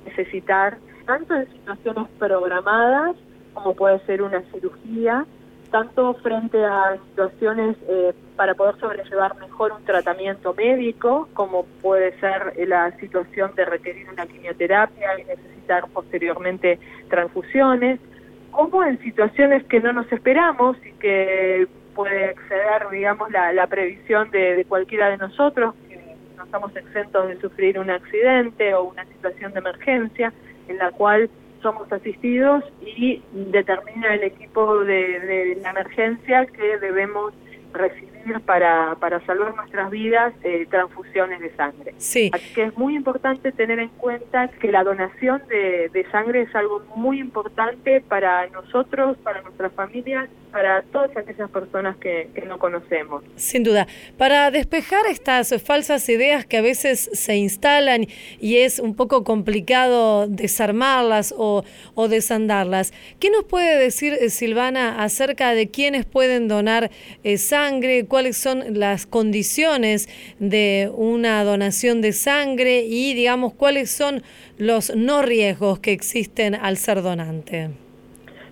necesitar 0.04 0.78
tanto 1.06 1.34
en 1.34 1.48
situaciones 1.52 2.08
programadas 2.18 3.16
como 3.54 3.74
puede 3.74 3.98
ser 4.00 4.20
una 4.20 4.42
cirugía, 4.52 5.24
tanto 5.70 6.14
frente 6.14 6.62
a 6.62 6.98
situaciones 7.08 7.76
eh, 7.88 8.12
para 8.36 8.54
poder 8.54 8.78
sobrellevar 8.78 9.34
mejor 9.38 9.72
un 9.72 9.82
tratamiento 9.84 10.52
médico, 10.52 11.28
como 11.32 11.64
puede 11.80 12.18
ser 12.20 12.52
la 12.68 12.90
situación 12.98 13.54
de 13.54 13.64
requerir 13.64 14.08
una 14.10 14.26
quimioterapia 14.26 15.18
y 15.18 15.24
necesitar 15.24 15.88
posteriormente 15.88 16.78
transfusiones, 17.08 17.98
como 18.56 18.82
en 18.84 18.98
situaciones 19.00 19.64
que 19.64 19.80
no 19.80 19.92
nos 19.92 20.10
esperamos 20.10 20.76
y 20.84 20.92
que 20.92 21.68
puede 21.94 22.30
exceder, 22.30 22.88
digamos, 22.90 23.30
la, 23.30 23.52
la 23.52 23.66
previsión 23.66 24.30
de, 24.30 24.64
cualquiera 24.68 25.10
de 25.10 25.18
nosotros, 25.18 25.74
que 25.88 26.16
no 26.36 26.44
estamos 26.44 26.74
exentos 26.74 27.28
de 27.28 27.40
sufrir 27.40 27.78
un 27.78 27.90
accidente 27.90 28.74
o 28.74 28.84
una 28.84 29.04
situación 29.04 29.52
de 29.52 29.58
emergencia 29.58 30.32
en 30.68 30.78
la 30.78 30.90
cual 30.90 31.28
somos 31.62 31.90
asistidos 31.92 32.64
y 32.80 33.22
determina 33.32 34.14
el 34.14 34.24
equipo 34.24 34.80
de, 34.84 35.20
de 35.20 35.58
la 35.62 35.70
emergencia 35.70 36.46
que 36.46 36.78
debemos 36.78 37.34
recibir 37.72 38.05
para, 38.44 38.96
para 38.96 39.24
salvar 39.26 39.54
nuestras 39.54 39.90
vidas 39.90 40.32
eh, 40.42 40.66
transfusiones 40.70 41.40
de 41.40 41.54
sangre. 41.56 41.94
Sí. 41.98 42.30
Así 42.32 42.54
que 42.54 42.64
es 42.64 42.76
muy 42.76 42.96
importante 42.96 43.52
tener 43.52 43.78
en 43.78 43.88
cuenta 43.90 44.48
que 44.48 44.70
la 44.70 44.84
donación 44.84 45.42
de, 45.48 45.90
de 45.92 46.10
sangre 46.10 46.42
es 46.42 46.54
algo 46.54 46.82
muy 46.94 47.20
importante 47.20 48.00
para 48.00 48.46
nosotros, 48.48 49.16
para 49.18 49.42
nuestras 49.42 49.72
familias, 49.72 50.28
para 50.50 50.82
todas 50.84 51.14
aquellas 51.14 51.50
personas 51.50 51.96
que, 51.98 52.30
que 52.34 52.46
no 52.46 52.58
conocemos. 52.58 53.22
Sin 53.34 53.62
duda. 53.62 53.86
Para 54.16 54.50
despejar 54.50 55.04
estas 55.06 55.62
falsas 55.62 56.08
ideas 56.08 56.46
que 56.46 56.56
a 56.56 56.62
veces 56.62 57.10
se 57.12 57.36
instalan 57.36 58.06
y 58.40 58.56
es 58.58 58.78
un 58.78 58.94
poco 58.94 59.22
complicado 59.22 60.26
desarmarlas 60.26 61.34
o, 61.36 61.62
o 61.94 62.08
desandarlas, 62.08 62.94
¿qué 63.20 63.28
nos 63.30 63.44
puede 63.44 63.78
decir 63.78 64.14
eh, 64.14 64.30
Silvana 64.30 65.02
acerca 65.02 65.52
de 65.52 65.68
quiénes 65.68 66.06
pueden 66.06 66.48
donar 66.48 66.90
eh, 67.22 67.36
sangre? 67.36 68.06
¿Cuáles 68.16 68.38
son 68.38 68.80
las 68.80 69.04
condiciones 69.04 70.08
de 70.38 70.90
una 70.94 71.44
donación 71.44 72.00
de 72.00 72.12
sangre? 72.12 72.86
Y, 72.86 73.12
digamos, 73.12 73.52
¿cuáles 73.52 73.94
son 73.94 74.22
los 74.56 74.96
no 74.96 75.20
riesgos 75.20 75.80
que 75.80 75.92
existen 75.92 76.54
al 76.54 76.78
ser 76.78 77.02
donante? 77.02 77.72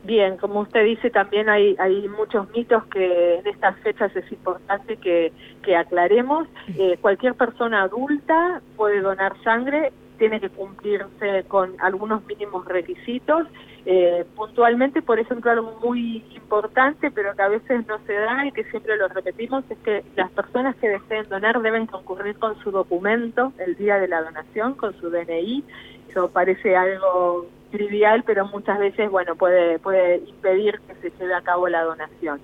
Bien, 0.03 0.37
como 0.37 0.61
usted 0.61 0.85
dice, 0.85 1.09
también 1.09 1.49
hay, 1.49 1.77
hay 1.79 2.07
muchos 2.09 2.47
mitos 2.55 2.85
que 2.89 3.37
en 3.37 3.47
estas 3.47 3.79
fechas 3.79 4.15
es 4.15 4.31
importante 4.31 4.99
que, 4.99 5.33
que 5.63 5.75
aclaremos. 5.75 6.47
Eh, 6.79 6.99
cualquier 7.01 7.33
persona 7.33 7.85
adulta 7.85 8.61
puede 8.77 9.01
donar 9.01 9.33
sangre, 9.45 9.93
tiene 10.19 10.41
que 10.41 10.49
cumplirse 10.49 11.45
con 11.49 11.75
algunos 11.81 12.25
mínimos 12.27 12.65
requisitos. 12.67 13.47
Eh, 13.87 14.25
puntualmente, 14.35 15.03
por 15.03 15.19
ejemplo, 15.19 15.51
algo 15.51 15.79
muy 15.83 16.25
importante, 16.35 17.11
pero 17.11 17.35
que 17.35 17.43
a 17.43 17.49
veces 17.49 17.87
no 17.87 17.99
se 18.07 18.15
da 18.15 18.47
y 18.47 18.53
que 18.53 18.65
siempre 18.65 18.97
lo 18.97 19.09
repetimos, 19.09 19.65
es 19.69 19.79
que 19.79 20.03
las 20.17 20.31
personas 20.31 20.75
que 20.77 20.89
deseen 20.89 21.29
donar 21.29 21.61
deben 21.61 21.87
concurrir 21.87 22.39
con 22.39 22.59
su 22.61 22.71
documento 22.71 23.53
el 23.59 23.77
día 23.77 23.99
de 23.99 24.09
la 24.09 24.23
donación, 24.23 24.75
con 24.75 24.99
su 25.01 25.11
DNI. 25.11 25.65
Eso 26.09 26.31
parece 26.31 26.77
algo 26.77 27.47
trivial, 27.71 28.23
pero 28.25 28.47
muchas 28.47 28.79
veces, 28.79 29.11
bueno, 29.11 29.35
puede, 29.37 29.79
puede 29.81 30.19
impedir 30.19 30.81
que 30.87 30.95
se 30.95 31.17
lleve 31.19 31.35
a 31.35 31.43
cabo 31.43 31.69
la 31.69 31.83
donación. 31.83 32.41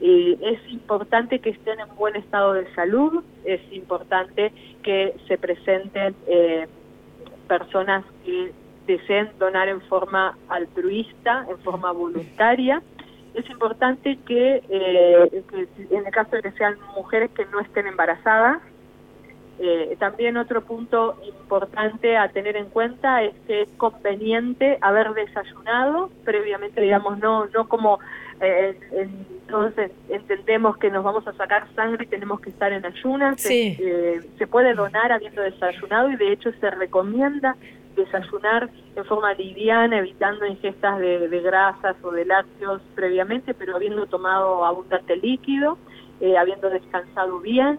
Eh, 0.00 0.38
es 0.40 0.72
importante 0.72 1.40
que 1.40 1.50
estén 1.50 1.78
en 1.78 1.94
buen 1.96 2.16
estado 2.16 2.54
de 2.54 2.72
salud, 2.74 3.22
es 3.44 3.60
importante 3.70 4.50
que 4.82 5.14
se 5.28 5.36
presenten 5.36 6.14
eh, 6.26 6.66
personas 7.50 8.04
que 8.24 8.52
deseen 8.86 9.28
donar 9.40 9.66
en 9.68 9.80
forma 9.82 10.38
altruista, 10.48 11.44
en 11.50 11.58
forma 11.58 11.90
voluntaria. 11.90 12.80
Es 13.34 13.48
importante 13.50 14.18
que, 14.24 14.62
eh, 14.68 15.42
en 15.90 16.06
el 16.06 16.12
caso 16.12 16.36
de 16.36 16.42
que 16.42 16.52
sean 16.52 16.76
mujeres 16.94 17.30
que 17.32 17.44
no 17.46 17.58
estén 17.58 17.88
embarazadas, 17.88 18.58
eh, 19.58 19.96
también 19.98 20.36
otro 20.36 20.62
punto 20.62 21.16
importante 21.26 22.16
a 22.16 22.28
tener 22.28 22.56
en 22.56 22.66
cuenta 22.66 23.22
es 23.24 23.34
que 23.48 23.62
es 23.62 23.68
conveniente 23.76 24.78
haber 24.80 25.12
desayunado 25.12 26.10
previamente, 26.24 26.80
digamos, 26.80 27.18
no 27.18 27.46
no 27.46 27.68
como 27.68 27.98
eh, 28.40 28.78
entonces 28.92 29.90
entendemos 30.08 30.76
que 30.78 30.90
nos 30.90 31.04
vamos 31.04 31.26
a 31.26 31.32
sacar 31.32 31.66
sangre 31.74 32.04
y 32.04 32.06
tenemos 32.06 32.40
que 32.40 32.50
estar 32.50 32.72
en 32.72 32.84
ayunas. 32.86 33.40
Sí. 33.40 33.76
Eh, 33.78 34.20
se 34.38 34.46
puede 34.46 34.74
donar 34.74 35.12
habiendo 35.12 35.42
desayunado 35.42 36.10
y 36.10 36.16
de 36.16 36.32
hecho 36.32 36.52
se 36.60 36.70
recomienda 36.70 37.56
desayunar 37.96 38.70
en 38.96 39.04
forma 39.04 39.34
liviana, 39.34 39.98
evitando 39.98 40.46
ingestas 40.46 40.98
de, 40.98 41.28
de 41.28 41.40
grasas 41.40 41.96
o 42.02 42.10
de 42.10 42.24
lácteos 42.24 42.80
previamente, 42.94 43.54
pero 43.54 43.76
habiendo 43.76 44.06
tomado 44.06 44.64
abundante 44.64 45.16
líquido, 45.16 45.76
eh, 46.20 46.36
habiendo 46.36 46.70
descansado 46.70 47.40
bien. 47.40 47.78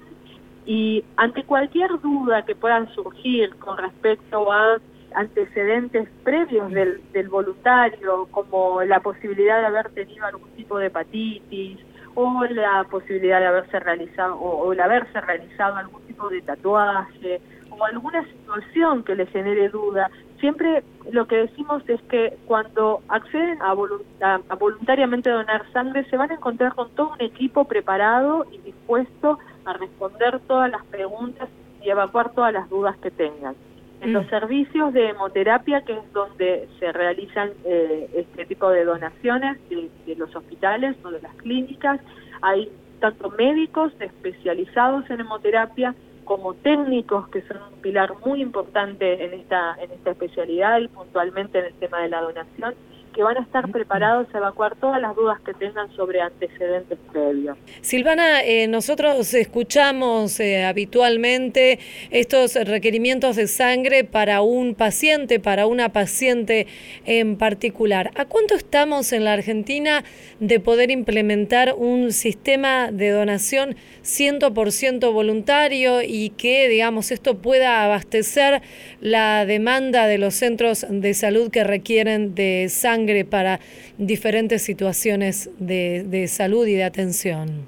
Y 0.65 1.03
ante 1.15 1.43
cualquier 1.43 1.99
duda 2.01 2.43
que 2.45 2.55
puedan 2.55 2.93
surgir 2.93 3.55
con 3.55 3.77
respecto 3.77 4.51
a 4.51 4.77
antecedentes 5.15 6.07
previos 6.23 6.71
del, 6.71 7.01
del 7.11 7.29
voluntario, 7.29 8.27
como 8.31 8.81
la 8.83 8.99
posibilidad 8.99 9.59
de 9.59 9.67
haber 9.67 9.89
tenido 9.89 10.25
algún 10.25 10.49
tipo 10.51 10.77
de 10.77 10.87
hepatitis, 10.87 11.79
o 12.15 12.43
la 12.45 12.83
posibilidad 12.89 13.39
de 13.39 13.47
haberse 13.47 13.79
realizado 13.79 14.35
o, 14.35 14.65
o 14.67 14.73
el 14.73 14.81
haberse 14.81 15.21
realizado 15.21 15.77
algún 15.77 16.01
tipo 16.03 16.27
de 16.29 16.41
tatuaje 16.41 17.41
o 17.69 17.85
alguna 17.85 18.23
situación 18.25 19.03
que 19.03 19.15
le 19.15 19.25
genere 19.27 19.69
duda, 19.69 20.11
siempre 20.41 20.83
lo 21.09 21.25
que 21.25 21.37
decimos 21.37 21.81
es 21.87 22.01
que 22.09 22.37
cuando 22.45 23.01
acceden 23.07 23.61
a, 23.61 23.73
volu- 23.73 24.03
a- 24.21 24.41
a 24.49 24.55
voluntariamente 24.55 25.29
donar 25.29 25.63
sangre 25.71 26.03
se 26.09 26.17
van 26.17 26.31
a 26.31 26.33
encontrar 26.35 26.75
con 26.75 26.89
todo 26.91 27.13
un 27.13 27.21
equipo 27.21 27.63
preparado 27.63 28.45
y 28.51 28.57
dispuesto 28.57 29.39
a 29.63 29.73
responder 29.73 30.41
todas 30.47 30.69
las 30.69 30.83
preguntas 30.87 31.47
y 31.81 31.89
evacuar 31.89 32.31
todas 32.33 32.51
las 32.53 32.69
dudas 32.69 32.97
que 32.97 33.09
tengan. 33.09 33.55
En 34.01 34.13
los 34.13 34.25
servicios 34.27 34.93
de 34.93 35.09
hemoterapia, 35.09 35.81
que 35.81 35.93
es 35.93 36.13
donde 36.13 36.67
se 36.79 36.91
realizan 36.91 37.51
eh, 37.65 38.09
este 38.15 38.45
tipo 38.45 38.69
de 38.69 38.83
donaciones 38.83 39.57
de, 39.69 39.89
de 40.07 40.15
los 40.15 40.35
hospitales 40.35 40.95
o 41.03 41.11
de 41.11 41.21
las 41.21 41.35
clínicas, 41.35 41.99
hay 42.41 42.71
tanto 42.99 43.29
médicos 43.29 43.93
especializados 43.99 45.09
en 45.09 45.21
hemoterapia 45.21 45.95
como 46.23 46.53
técnicos 46.53 47.27
que 47.29 47.41
son 47.43 47.57
un 47.73 47.81
pilar 47.81 48.13
muy 48.25 48.41
importante 48.41 49.25
en 49.25 49.33
esta 49.33 49.75
en 49.81 49.91
esta 49.91 50.11
especialidad 50.11 50.79
y 50.79 50.87
puntualmente 50.87 51.59
en 51.59 51.65
el 51.65 51.73
tema 51.73 52.01
de 52.01 52.09
la 52.09 52.21
donación 52.21 52.75
que 53.11 53.23
van 53.23 53.37
a 53.37 53.41
estar 53.41 53.69
preparados 53.71 54.27
a 54.33 54.37
evacuar 54.37 54.75
todas 54.75 55.01
las 55.01 55.15
dudas 55.15 55.39
que 55.41 55.53
tengan 55.53 55.91
sobre 55.95 56.21
antecedentes 56.21 56.97
previos. 57.11 57.57
Silvana, 57.81 58.43
eh, 58.43 58.67
nosotros 58.67 59.33
escuchamos 59.33 60.39
eh, 60.39 60.63
habitualmente 60.63 61.79
estos 62.09 62.55
requerimientos 62.55 63.35
de 63.35 63.47
sangre 63.47 64.03
para 64.03 64.41
un 64.41 64.75
paciente, 64.75 65.39
para 65.39 65.67
una 65.67 65.89
paciente 65.89 66.67
en 67.05 67.37
particular. 67.37 68.11
¿A 68.15 68.25
cuánto 68.25 68.55
estamos 68.55 69.11
en 69.13 69.25
la 69.25 69.33
Argentina 69.33 70.03
de 70.39 70.59
poder 70.59 70.91
implementar 70.91 71.75
un 71.77 72.11
sistema 72.11 72.91
de 72.91 73.09
donación 73.09 73.75
100% 74.03 75.11
voluntario 75.11 76.01
y 76.01 76.29
que, 76.29 76.69
digamos, 76.69 77.11
esto 77.11 77.39
pueda 77.39 77.83
abastecer 77.83 78.61
la 78.99 79.45
demanda 79.45 80.07
de 80.07 80.17
los 80.17 80.35
centros 80.35 80.85
de 80.89 81.13
salud 81.13 81.51
que 81.51 81.63
requieren 81.63 82.35
de 82.35 82.67
sangre 82.69 83.00
para 83.29 83.59
diferentes 83.97 84.61
situaciones 84.61 85.49
de, 85.59 86.03
de 86.05 86.27
salud 86.27 86.65
y 86.67 86.75
de 86.75 86.83
atención? 86.83 87.65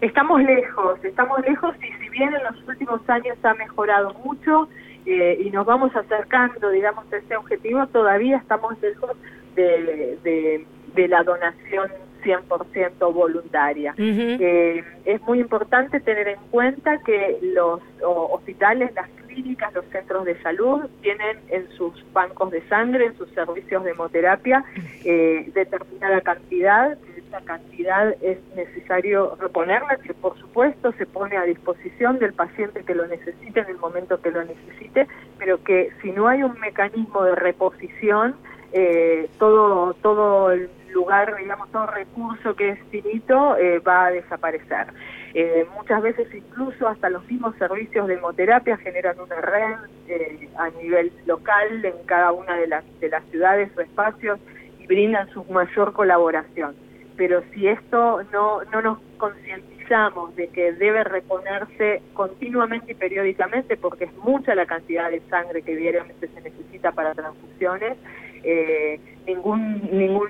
Estamos 0.00 0.42
lejos, 0.42 1.04
estamos 1.04 1.40
lejos 1.46 1.74
y 1.76 1.92
si 2.02 2.08
bien 2.10 2.32
en 2.34 2.42
los 2.44 2.68
últimos 2.68 3.00
años 3.08 3.36
ha 3.42 3.54
mejorado 3.54 4.14
mucho 4.24 4.68
eh, 5.06 5.38
y 5.44 5.50
nos 5.50 5.66
vamos 5.66 5.94
acercando, 5.94 6.70
digamos, 6.70 7.04
a 7.12 7.16
ese 7.16 7.36
objetivo, 7.36 7.86
todavía 7.88 8.38
estamos 8.38 8.80
lejos 8.80 9.10
de, 9.54 10.18
de, 10.22 10.66
de 10.94 11.08
la 11.08 11.22
donación 11.22 11.90
100% 12.22 13.12
voluntaria. 13.12 13.94
Eh, 13.98 14.84
es 15.04 15.20
muy 15.22 15.40
importante 15.40 16.00
tener 16.00 16.28
en 16.28 16.38
cuenta 16.50 16.98
que 17.02 17.38
los 17.42 17.80
hospitales, 18.02 18.92
las 18.94 19.08
clínicas, 19.30 19.72
los 19.74 19.84
centros 19.86 20.24
de 20.24 20.40
salud 20.42 20.88
tienen 21.02 21.38
en 21.48 21.68
sus 21.70 21.92
bancos 22.12 22.50
de 22.50 22.62
sangre, 22.68 23.06
en 23.06 23.16
sus 23.16 23.28
servicios 23.30 23.84
de 23.84 23.92
hemoterapia, 23.92 24.64
eh, 25.04 25.50
determinada 25.54 26.20
cantidad. 26.20 26.98
Esa 27.16 27.40
cantidad 27.42 28.14
es 28.22 28.38
necesario 28.56 29.36
reponerla, 29.40 29.96
que 29.96 30.14
por 30.14 30.38
supuesto 30.38 30.92
se 30.92 31.06
pone 31.06 31.36
a 31.36 31.44
disposición 31.44 32.18
del 32.18 32.32
paciente 32.32 32.82
que 32.84 32.94
lo 32.94 33.06
necesite 33.06 33.60
en 33.60 33.68
el 33.68 33.78
momento 33.78 34.20
que 34.20 34.32
lo 34.32 34.44
necesite, 34.44 35.06
pero 35.38 35.62
que 35.62 35.90
si 36.02 36.10
no 36.10 36.26
hay 36.26 36.42
un 36.42 36.58
mecanismo 36.58 37.22
de 37.22 37.36
reposición, 37.36 38.34
eh, 38.72 39.28
todo 39.38 39.94
todo 39.94 40.52
el 40.52 40.68
lugar, 40.92 41.36
digamos, 41.36 41.70
todo 41.70 41.86
recurso 41.86 42.54
que 42.54 42.70
es 42.70 42.78
finito 42.90 43.56
eh, 43.56 43.78
va 43.78 44.06
a 44.06 44.10
desaparecer. 44.10 44.88
Eh, 45.32 45.64
muchas 45.76 46.02
veces 46.02 46.26
incluso 46.34 46.88
hasta 46.88 47.08
los 47.08 47.24
mismos 47.30 47.54
servicios 47.56 48.08
de 48.08 48.14
hemoterapia 48.14 48.76
generan 48.78 49.20
una 49.20 49.40
red 49.40 49.76
eh, 50.08 50.48
a 50.56 50.70
nivel 50.70 51.12
local 51.26 51.84
en 51.84 51.94
cada 52.06 52.32
una 52.32 52.56
de 52.56 52.66
las, 52.66 52.84
de 53.00 53.08
las 53.10 53.24
ciudades 53.26 53.70
o 53.76 53.80
espacios 53.80 54.40
y 54.80 54.86
brindan 54.88 55.30
su 55.30 55.44
mayor 55.44 55.92
colaboración. 55.92 56.74
Pero 57.16 57.44
si 57.52 57.68
esto 57.68 58.22
no, 58.32 58.64
no 58.72 58.82
nos 58.82 58.98
concientizamos 59.18 60.34
de 60.34 60.48
que 60.48 60.72
debe 60.72 61.04
reponerse 61.04 62.02
continuamente 62.14 62.92
y 62.92 62.94
periódicamente, 62.96 63.76
porque 63.76 64.04
es 64.04 64.16
mucha 64.18 64.54
la 64.56 64.66
cantidad 64.66 65.10
de 65.10 65.20
sangre 65.30 65.62
que 65.62 65.76
diariamente 65.76 66.26
se 66.26 66.40
necesita 66.40 66.90
para 66.90 67.14
transfusiones, 67.14 67.96
eh, 68.42 68.98
ningún 69.26 69.82
ningún 69.92 70.28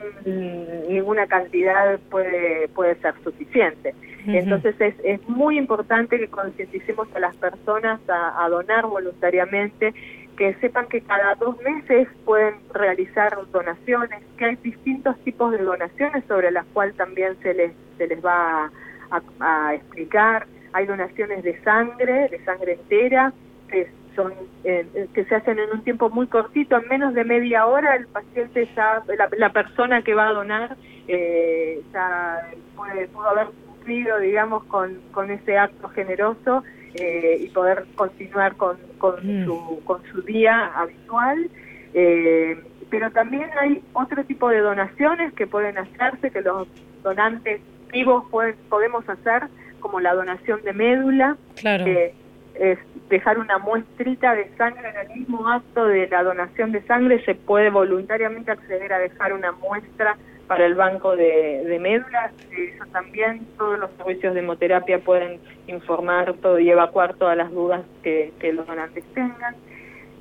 ninguna 0.89 1.27
cantidad 1.29 1.99
puede 2.11 2.69
puede 2.69 2.97
ser 2.97 3.15
suficiente 3.23 3.95
Entonces 4.27 4.75
es, 4.81 4.95
es 5.05 5.29
muy 5.29 5.59
importante 5.59 6.19
que 6.19 6.29
concienticemos 6.29 7.09
a 7.15 7.21
las 7.21 7.35
personas 7.37 8.01
a, 8.09 8.49
donar 8.49 8.87
voluntariamente 8.87 9.95
que 10.37 10.55
sepan 10.55 10.87
que 10.87 11.01
cada 11.03 11.35
dos 11.35 11.61
meses 11.63 12.09
pueden 12.25 12.55
realizar 12.73 13.37
donaciones 13.53 14.23
que 14.39 14.45
hay 14.45 14.57
distintos 14.57 15.19
tipos 15.21 15.53
de 15.53 15.59
donaciones 15.59 16.25
sobre 16.27 16.51
las 16.51 16.65
cuales 16.67 16.97
también 16.97 17.37
se 17.43 17.55
les 17.55 17.73
se 17.99 18.07
les 18.07 18.25
va 18.25 18.71
a, 19.11 19.75
explicar. 19.75 20.47
Hay 20.73 20.87
donaciones 20.87 21.43
de 21.43 21.61
sangre 21.63 22.29
de 22.29 22.45
sangre 22.45 22.75
entera 22.75 23.33
que 23.69 23.89
son 24.17 24.33
eh, 24.65 25.09
que 25.15 25.25
se 25.25 25.35
hacen 25.35 25.59
en 25.59 25.71
un 25.71 25.83
tiempo 25.83 26.11
muy 26.11 26.27
cortito, 26.27 26.77
en 26.77 26.89
menos 26.89 27.15
de 27.15 27.25
media 27.25 27.67
hora 27.67 27.95
el 27.97 28.07
paciente 28.07 28.69
ya, 28.75 29.03
la, 29.17 29.29
la 29.37 29.53
persona 29.53 30.03
que 30.03 30.15
va 30.15 30.29
a 30.29 30.33
donar 30.33 30.77
eh, 31.09 31.83
ya 31.93 32.49
puede, 32.77 33.09
pudo 33.09 33.29
haber 33.29 33.49
cumplido, 33.91 34.19
digamos, 34.21 34.63
con, 34.65 35.01
con 35.11 35.31
ese 35.33 35.59
acto 35.59 35.89
generoso 35.89 36.63
eh, 36.95 37.39
y 37.41 37.49
poder 37.49 37.85
continuar 37.97 38.55
con, 38.57 38.77
con, 38.99 39.15
Mm. 39.23 39.45
su, 39.45 39.81
con 39.85 40.01
su 40.13 40.23
día 40.23 40.67
habitual. 40.77 41.51
Eh, 41.95 42.57
pero 42.89 43.11
también 43.11 43.51
hay 43.61 43.83
otro 43.93 44.25
tipo 44.25 44.49
de 44.49 44.61
donaciones 44.61 45.33
que 45.35 45.47
pueden 45.49 45.77
hacerse, 45.79 46.31
que 46.31 46.41
los 46.41 46.69
donantes 47.03 47.61
vivos 47.93 48.25
pueden, 48.31 48.55
podemos 48.69 49.09
hacer, 49.09 49.45
como 49.81 49.99
la 50.01 50.15
donación 50.15 50.63
de 50.63 50.73
médula, 50.73 51.37
Claro. 51.57 51.85
que 51.85 52.15
es 52.55 52.79
dejar 53.09 53.39
una 53.39 53.59
muestrita 53.59 54.35
de 54.37 54.49
sangre 54.57 54.89
en 54.91 55.11
el 55.11 55.19
mismo 55.19 55.49
acto 55.49 55.85
de 55.87 56.07
la 56.09 56.23
donación 56.23 56.71
de 56.73 56.83
sangre, 56.83 57.25
se 57.25 57.35
puede 57.35 57.71
voluntariamente 57.71 58.51
acceder 58.53 58.93
a 58.93 58.99
dejar 58.99 59.33
una 59.33 59.51
muestra 59.53 60.17
para 60.51 60.67
el 60.67 60.75
banco 60.75 61.15
de, 61.15 61.63
de 61.65 61.79
médulas. 61.79 62.33
Eso 62.51 62.85
también 62.91 63.47
todos 63.57 63.79
los 63.79 63.89
servicios 63.93 64.35
de 64.35 64.41
hemoterapia 64.41 64.99
pueden 64.99 65.39
informar 65.69 66.35
todo 66.43 66.59
y 66.59 66.69
evacuar 66.69 67.15
todas 67.15 67.37
las 67.37 67.53
dudas 67.53 67.83
que, 68.03 68.33
que 68.41 68.53
los 68.53 68.67
donantes 68.67 69.05
tengan. 69.15 69.55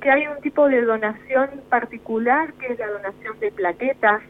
Que 0.00 0.08
hay 0.08 0.28
un 0.28 0.40
tipo 0.40 0.68
de 0.68 0.82
donación 0.82 1.50
particular 1.68 2.52
que 2.52 2.74
es 2.74 2.78
la 2.78 2.86
donación 2.86 3.40
de 3.40 3.50
plaquetas 3.50 4.22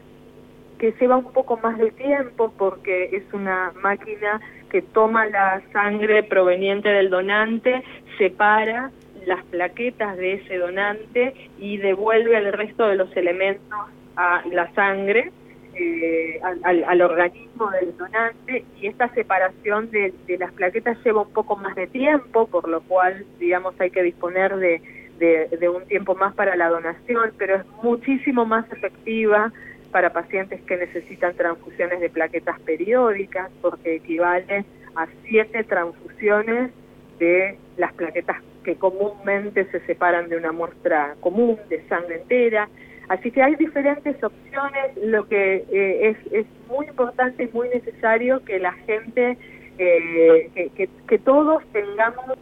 que 0.79 0.91
lleva 0.99 1.17
un 1.17 1.31
poco 1.31 1.57
más 1.57 1.77
de 1.77 1.91
tiempo 1.91 2.51
porque 2.57 3.15
es 3.15 3.31
una 3.31 3.71
máquina 3.79 4.41
que 4.71 4.81
toma 4.81 5.27
la 5.27 5.61
sangre 5.71 6.23
proveniente 6.23 6.89
del 6.89 7.11
donante, 7.11 7.83
separa 8.17 8.89
las 9.27 9.45
plaquetas 9.45 10.17
de 10.17 10.33
ese 10.33 10.57
donante 10.57 11.35
y 11.59 11.77
devuelve 11.77 12.35
el 12.35 12.51
resto 12.53 12.87
de 12.87 12.95
los 12.95 13.15
elementos 13.15 13.77
a 14.15 14.41
la 14.51 14.73
sangre, 14.73 15.31
eh, 15.75 16.39
al, 16.63 16.83
al- 16.83 17.01
organismo 17.01 17.69
del 17.71 17.95
donante 17.97 18.65
y 18.79 18.87
esta 18.87 19.07
separación 19.13 19.89
de, 19.91 20.13
de 20.27 20.37
las 20.37 20.51
plaquetas 20.53 20.97
lleva 21.03 21.21
un 21.21 21.33
poco 21.33 21.55
más 21.55 21.75
de 21.75 21.87
tiempo, 21.87 22.47
por 22.47 22.67
lo 22.67 22.81
cual, 22.81 23.25
digamos, 23.39 23.73
hay 23.79 23.89
que 23.91 24.03
disponer 24.03 24.55
de, 24.57 24.81
de, 25.19 25.47
de 25.59 25.69
un 25.69 25.85
tiempo 25.85 26.15
más 26.15 26.33
para 26.35 26.55
la 26.55 26.69
donación, 26.69 27.31
pero 27.37 27.55
es 27.55 27.65
muchísimo 27.83 28.45
más 28.45 28.65
efectiva 28.71 29.51
para 29.91 30.11
pacientes 30.13 30.61
que 30.61 30.77
necesitan 30.77 31.35
transfusiones 31.35 31.99
de 31.99 32.09
plaquetas 32.09 32.59
periódicas, 32.61 33.49
porque 33.61 33.95
equivale 33.95 34.65
a 34.95 35.07
siete 35.25 35.63
transfusiones 35.63 36.71
de 37.19 37.57
las 37.77 37.93
plaquetas 37.93 38.37
que 38.63 38.75
comúnmente 38.75 39.65
se 39.71 39.79
separan 39.81 40.29
de 40.29 40.37
una 40.37 40.51
muestra 40.51 41.15
común 41.19 41.57
de 41.69 41.81
sangre 41.87 42.17
entera. 42.21 42.69
Así 43.11 43.29
que 43.29 43.43
hay 43.43 43.55
diferentes 43.55 44.23
opciones. 44.23 44.95
Lo 45.03 45.27
que 45.27 45.65
eh, 45.69 46.09
es, 46.11 46.17
es 46.31 46.45
muy 46.69 46.85
importante 46.87 47.43
y 47.43 47.49
muy 47.49 47.67
necesario 47.67 48.41
que 48.45 48.57
la 48.57 48.71
gente, 48.71 49.37
eh, 49.77 50.71
que, 51.07 51.17
todos 51.19 51.61
tengamos 51.73 52.37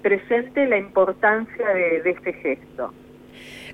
presente 0.00 0.66
la 0.66 0.78
importancia 0.78 1.66
de 1.74 2.10
este 2.10 2.32
gesto. 2.32 2.94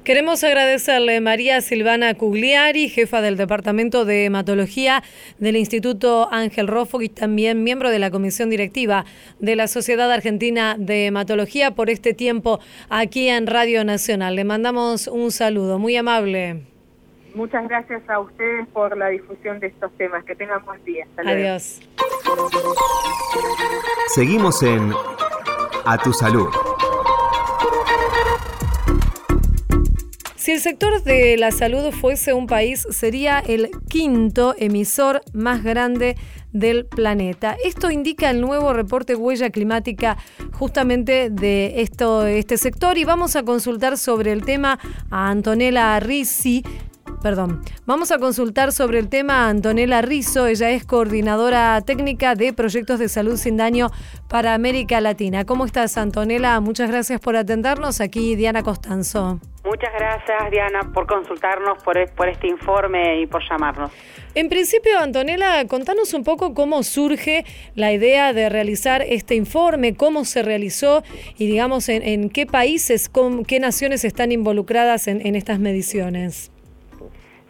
Queremos 0.05 0.45
agradecerle 0.45 1.17
a 1.17 1.21
María 1.23 1.63
Silvana 1.63 2.13
Cugliari, 2.13 2.91
jefa 2.91 3.23
del 3.23 3.39
Departamento 3.39 4.05
de 4.05 4.27
Hematología 4.27 5.03
del 5.39 5.57
Instituto 5.57 6.29
Ángel 6.31 6.69
Rofo 6.69 7.01
y 7.01 7.09
también 7.09 7.65
miembro 7.65 7.89
de 7.89 7.99
la 7.99 8.11
Comisión 8.11 8.51
Directiva 8.51 9.07
de 9.39 9.57
la 9.57 9.67
Sociedad 9.67 10.13
Argentina 10.13 10.77
de 10.79 11.07
Hematología 11.07 11.71
por 11.71 11.89
este 11.89 12.13
tiempo 12.13 12.61
aquí 12.91 13.31
en 13.31 13.47
Radio 13.47 13.83
Nacional. 13.83 14.37
Le 14.37 14.45
mandamos 14.45 15.07
un 15.07 15.31
saludo 15.31 15.79
muy 15.79 15.97
amable. 15.97 16.67
Muchas 17.35 17.67
gracias 17.67 18.03
a 18.11 18.21
ustedes 18.21 18.69
por 18.75 18.95
la 18.99 19.09
difusión 19.09 19.59
de 19.59 19.69
estos 19.69 19.91
temas. 19.97 20.23
Que 20.25 20.37
tengan 20.37 20.63
buen 20.67 20.85
día. 20.85 21.07
Hasta 21.09 21.23
luego. 21.23 21.41
Adiós. 21.41 21.81
Seguimos 24.15 24.63
en 24.63 24.93
A 25.87 25.97
Tu 25.97 26.13
Salud. 26.13 26.49
Si 30.45 30.53
el 30.53 30.61
sector 30.61 31.03
de 31.03 31.39
la 31.39 31.51
salud 31.53 31.91
fuese 31.91 32.35
un 32.35 32.47
país, 32.47 32.87
sería 32.91 33.39
el 33.39 33.71
quinto 33.89 34.55
emisor 34.59 35.23
más 35.33 35.65
grande 35.65 36.19
del 36.53 36.85
planeta. 36.85 37.57
Esto 37.65 37.91
indica 37.91 38.29
el 38.29 38.43
nuevo 38.43 38.75
reporte 38.75 39.15
huella 39.15 39.49
climática 39.49 40.19
justamente 40.53 41.31
de 41.31 41.81
esto, 41.81 42.27
este 42.27 42.59
sector 42.59 42.99
y 42.99 43.05
vamos 43.05 43.37
a 43.37 43.43
consultar 43.43 43.97
sobre 43.97 44.33
el 44.33 44.45
tema 44.45 44.79
a 45.11 45.31
Antonella 45.31 45.99
Risi, 45.99 46.63
Perdón, 47.23 47.63
vamos 47.87 48.11
a 48.11 48.19
consultar 48.19 48.71
sobre 48.73 48.99
el 48.99 49.09
tema 49.09 49.47
a 49.47 49.49
Antonella 49.49 50.03
Rizzo. 50.03 50.47
Ella 50.47 50.73
es 50.73 50.85
coordinadora 50.85 51.81
técnica 51.81 52.35
de 52.35 52.53
proyectos 52.53 52.99
de 52.99 53.09
salud 53.09 53.39
sin 53.39 53.57
daño 53.57 53.89
para 54.29 54.53
América 54.53 55.01
Latina. 55.01 55.47
¿Cómo 55.47 55.65
estás, 55.65 55.97
Antonella? 55.97 56.61
Muchas 56.61 56.91
gracias 56.91 57.19
por 57.19 57.35
atendernos. 57.35 58.03
Aquí 58.03 58.37
Diana 58.37 58.63
Costanzo. 58.63 59.41
Muchas 59.65 59.95
gracias, 59.95 60.51
Diana, 60.51 60.81
por 60.93 61.07
consultarnos, 61.07 61.83
por, 61.83 61.97
por 62.13 62.29
este 62.29 62.49
informe 62.49 63.21
y 63.21 63.27
por 63.27 63.43
llamarnos. 63.49 63.91
En 64.35 64.51
principio, 64.51 64.99
Antonella, 64.99 65.67
contanos 65.67 66.13
un 66.13 66.23
poco 66.23 66.53
cómo 66.53 66.83
surge 66.83 67.45
la 67.75 67.93
idea 67.93 68.35
de 68.35 68.51
realizar 68.51 69.03
este 69.03 69.37
informe, 69.37 69.97
cómo 69.97 70.25
se 70.25 70.43
realizó 70.43 71.03
y, 71.39 71.47
digamos, 71.47 71.89
en, 71.89 72.03
en 72.03 72.29
qué 72.29 72.45
países, 72.45 73.09
con, 73.09 73.45
qué 73.45 73.59
naciones 73.59 74.05
están 74.05 74.33
involucradas 74.33 75.09
en, 75.09 75.27
en 75.27 75.35
estas 75.35 75.59
mediciones. 75.61 76.51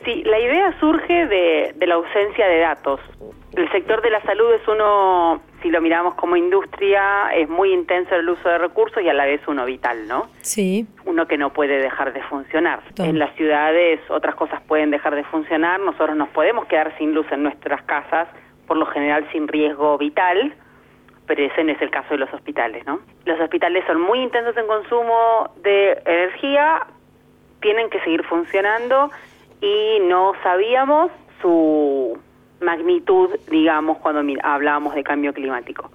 Sí, 0.05 0.22
la 0.24 0.38
idea 0.38 0.79
surge 0.79 1.27
de, 1.27 1.74
de, 1.74 1.87
la 1.87 1.94
ausencia 1.94 2.46
de 2.46 2.59
datos. 2.59 3.00
El 3.56 3.70
sector 3.70 4.02
de 4.02 4.10
la 4.10 4.20
salud 4.22 4.52
es 4.52 4.66
uno, 4.66 5.40
si 5.62 5.70
lo 5.70 5.80
miramos 5.80 6.14
como 6.14 6.36
industria, 6.36 7.32
es 7.34 7.48
muy 7.48 7.72
intenso 7.72 8.14
el 8.16 8.28
uso 8.28 8.48
de 8.48 8.58
recursos 8.58 9.02
y 9.02 9.08
a 9.08 9.14
la 9.14 9.26
vez 9.26 9.40
uno 9.46 9.64
vital, 9.64 10.08
¿no? 10.08 10.26
Sí. 10.40 10.86
Uno 11.04 11.26
que 11.28 11.38
no 11.38 11.52
puede 11.52 11.78
dejar 11.78 12.12
de 12.12 12.22
funcionar. 12.24 12.80
Tom. 12.94 13.06
En 13.06 13.18
las 13.20 13.34
ciudades 13.36 14.00
otras 14.10 14.34
cosas 14.34 14.60
pueden 14.62 14.90
dejar 14.90 15.14
de 15.14 15.22
funcionar, 15.24 15.78
nosotros 15.80 16.16
nos 16.16 16.28
podemos 16.30 16.66
quedar 16.66 16.96
sin 16.98 17.14
luz 17.14 17.26
en 17.30 17.44
nuestras 17.44 17.82
casas, 17.82 18.28
por 18.66 18.76
lo 18.76 18.86
general 18.86 19.28
sin 19.30 19.46
riesgo 19.46 19.98
vital, 19.98 20.54
pero 21.26 21.44
ese 21.44 21.62
no 21.62 21.72
es 21.72 21.80
el 21.80 21.90
caso 21.90 22.10
de 22.10 22.18
los 22.18 22.32
hospitales, 22.34 22.84
¿no? 22.86 23.00
Los 23.24 23.40
hospitales 23.40 23.84
son 23.86 24.00
muy 24.00 24.20
intensos 24.20 24.56
en 24.56 24.66
consumo 24.66 25.50
de 25.62 25.92
energía, 26.04 26.86
tienen 27.60 27.88
que 27.88 28.00
seguir 28.00 28.24
funcionando 28.24 29.10
y 29.60 30.00
no 30.02 30.32
sabíamos 30.42 31.12
su 31.40 32.18
magnitud, 32.64 33.31
digamos, 33.48 33.98
cuando 33.98 34.22
hablábamos 34.42 34.94
de 34.94 35.05
cambio 35.05 35.33
climático. 35.33 35.90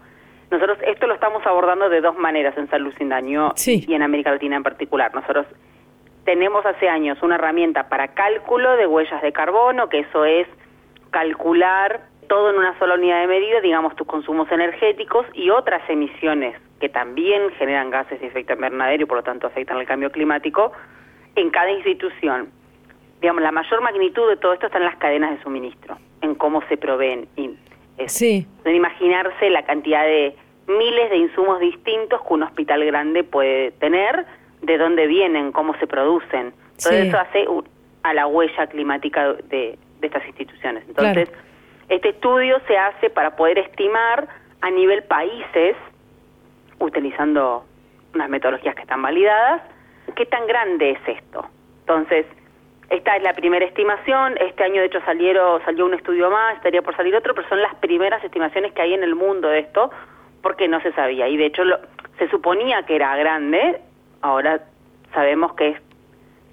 Nosotros 0.51 0.79
esto 0.85 1.05
lo 1.07 1.13
estamos 1.13 1.45
abordando 1.45 1.89
de 1.89 2.01
dos 2.01 2.17
maneras 2.17 2.57
en 2.57 2.69
Salud 2.69 2.93
Sin 2.97 3.09
Daño 3.09 3.51
sí. 3.55 3.85
y 3.87 3.93
en 3.93 4.01
América 4.01 4.31
Latina 4.31 4.55
en 4.55 4.63
particular. 4.63 5.13
Nosotros 5.13 5.45
tenemos 6.25 6.65
hace 6.65 6.89
años 6.89 7.21
una 7.21 7.35
herramienta 7.35 7.89
para 7.89 8.09
cálculo 8.09 8.75
de 8.77 8.87
huellas 8.87 9.21
de 9.21 9.31
carbono, 9.31 9.89
que 9.89 9.99
eso 9.99 10.25
es 10.25 10.47
calcular 11.11 12.01
todo 12.27 12.51
en 12.51 12.57
una 12.57 12.77
sola 12.79 12.95
unidad 12.95 13.21
de 13.21 13.27
medida, 13.27 13.59
digamos, 13.61 13.95
tus 13.95 14.07
consumos 14.07 14.51
energéticos 14.51 15.25
y 15.33 15.49
otras 15.49 15.87
emisiones 15.89 16.55
que 16.79 16.89
también 16.89 17.51
generan 17.57 17.89
gases 17.89 18.19
de 18.21 18.27
efecto 18.27 18.53
invernadero 18.53 19.03
y 19.03 19.05
por 19.05 19.17
lo 19.17 19.23
tanto 19.23 19.47
afectan 19.47 19.77
el 19.77 19.85
cambio 19.85 20.11
climático 20.11 20.71
en 21.35 21.49
cada 21.49 21.71
institución 21.71 22.51
digamos, 23.21 23.43
la 23.43 23.51
mayor 23.51 23.81
magnitud 23.81 24.29
de 24.29 24.37
todo 24.37 24.53
esto 24.53 24.67
está 24.67 24.77
en 24.77 24.85
las 24.85 24.97
cadenas 24.97 25.31
de 25.31 25.43
suministro, 25.43 25.97
en 26.21 26.35
cómo 26.35 26.61
se 26.67 26.77
proveen. 26.77 27.27
Y 27.35 27.51
es, 27.97 28.11
sí. 28.13 28.47
Imaginarse 28.65 29.49
la 29.49 29.63
cantidad 29.63 30.03
de 30.05 30.35
miles 30.67 31.09
de 31.09 31.17
insumos 31.17 31.59
distintos 31.59 32.21
que 32.21 32.33
un 32.33 32.43
hospital 32.43 32.85
grande 32.85 33.23
puede 33.23 33.71
tener, 33.71 34.25
de 34.61 34.77
dónde 34.77 35.07
vienen, 35.07 35.51
cómo 35.51 35.75
se 35.79 35.87
producen. 35.87 36.51
Todo 36.81 36.93
Sí. 36.93 37.07
eso 37.07 37.17
hace 37.19 37.45
a 38.03 38.13
la 38.13 38.27
huella 38.27 38.67
climática 38.67 39.33
de, 39.33 39.77
de 39.99 40.07
estas 40.07 40.25
instituciones. 40.27 40.83
Entonces, 40.87 41.29
Claro. 41.29 41.43
este 41.89 42.09
estudio 42.09 42.59
se 42.67 42.77
hace 42.77 43.09
para 43.09 43.35
poder 43.35 43.57
estimar 43.59 44.27
a 44.61 44.69
nivel 44.69 45.03
países, 45.03 45.75
utilizando 46.79 47.65
unas 48.13 48.29
metodologías 48.29 48.75
que 48.75 48.81
están 48.81 49.01
validadas, 49.01 49.61
qué 50.15 50.25
tan 50.25 50.47
grande 50.47 50.91
es 50.91 50.99
esto. 51.17 51.45
Entonces, 51.81 52.25
esta 52.89 53.15
es 53.17 53.23
la 53.23 53.33
primera 53.33 53.65
estimación, 53.65 54.35
este 54.39 54.63
año 54.63 54.81
de 54.81 54.87
hecho 54.87 54.99
salieron, 55.05 55.61
salió 55.65 55.85
un 55.85 55.93
estudio 55.93 56.29
más, 56.31 56.55
estaría 56.55 56.81
por 56.81 56.95
salir 56.95 57.15
otro, 57.15 57.33
pero 57.35 57.47
son 57.49 57.61
las 57.61 57.75
primeras 57.75 58.23
estimaciones 58.23 58.73
que 58.73 58.81
hay 58.81 58.93
en 58.93 59.03
el 59.03 59.15
mundo 59.15 59.47
de 59.49 59.59
esto, 59.59 59.91
porque 60.41 60.67
no 60.67 60.81
se 60.81 60.91
sabía. 60.93 61.27
Y 61.27 61.37
de 61.37 61.45
hecho 61.47 61.63
lo- 61.63 61.79
se 62.17 62.29
suponía 62.29 62.83
que 62.83 62.95
era 62.95 63.15
grande, 63.15 63.79
ahora 64.21 64.61
sabemos 65.13 65.53
que 65.53 65.69
es 65.69 65.81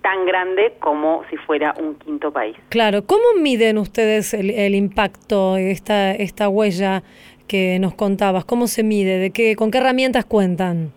tan 0.03 0.25
grande 0.27 0.75
como 0.79 1.25
si 1.31 1.37
fuera 1.37 1.75
un 1.79 1.96
quinto 1.96 2.31
país. 2.33 2.57
Claro, 2.68 3.05
¿cómo 3.07 3.25
miden 3.40 3.77
ustedes 3.79 4.35
el, 4.35 4.51
el 4.51 4.75
impacto, 4.75 5.57
esta, 5.57 6.12
esta 6.12 6.49
huella 6.49 7.03
que 7.49 7.79
nos 7.81 7.94
contabas? 7.94 8.44
¿Cómo 8.44 8.66
se 8.68 8.83
mide? 8.85 9.18
¿De 9.18 9.31
qué, 9.33 9.57
¿Con 9.57 9.70
qué 9.70 9.79
herramientas 9.79 10.25
cuentan? 10.25 10.92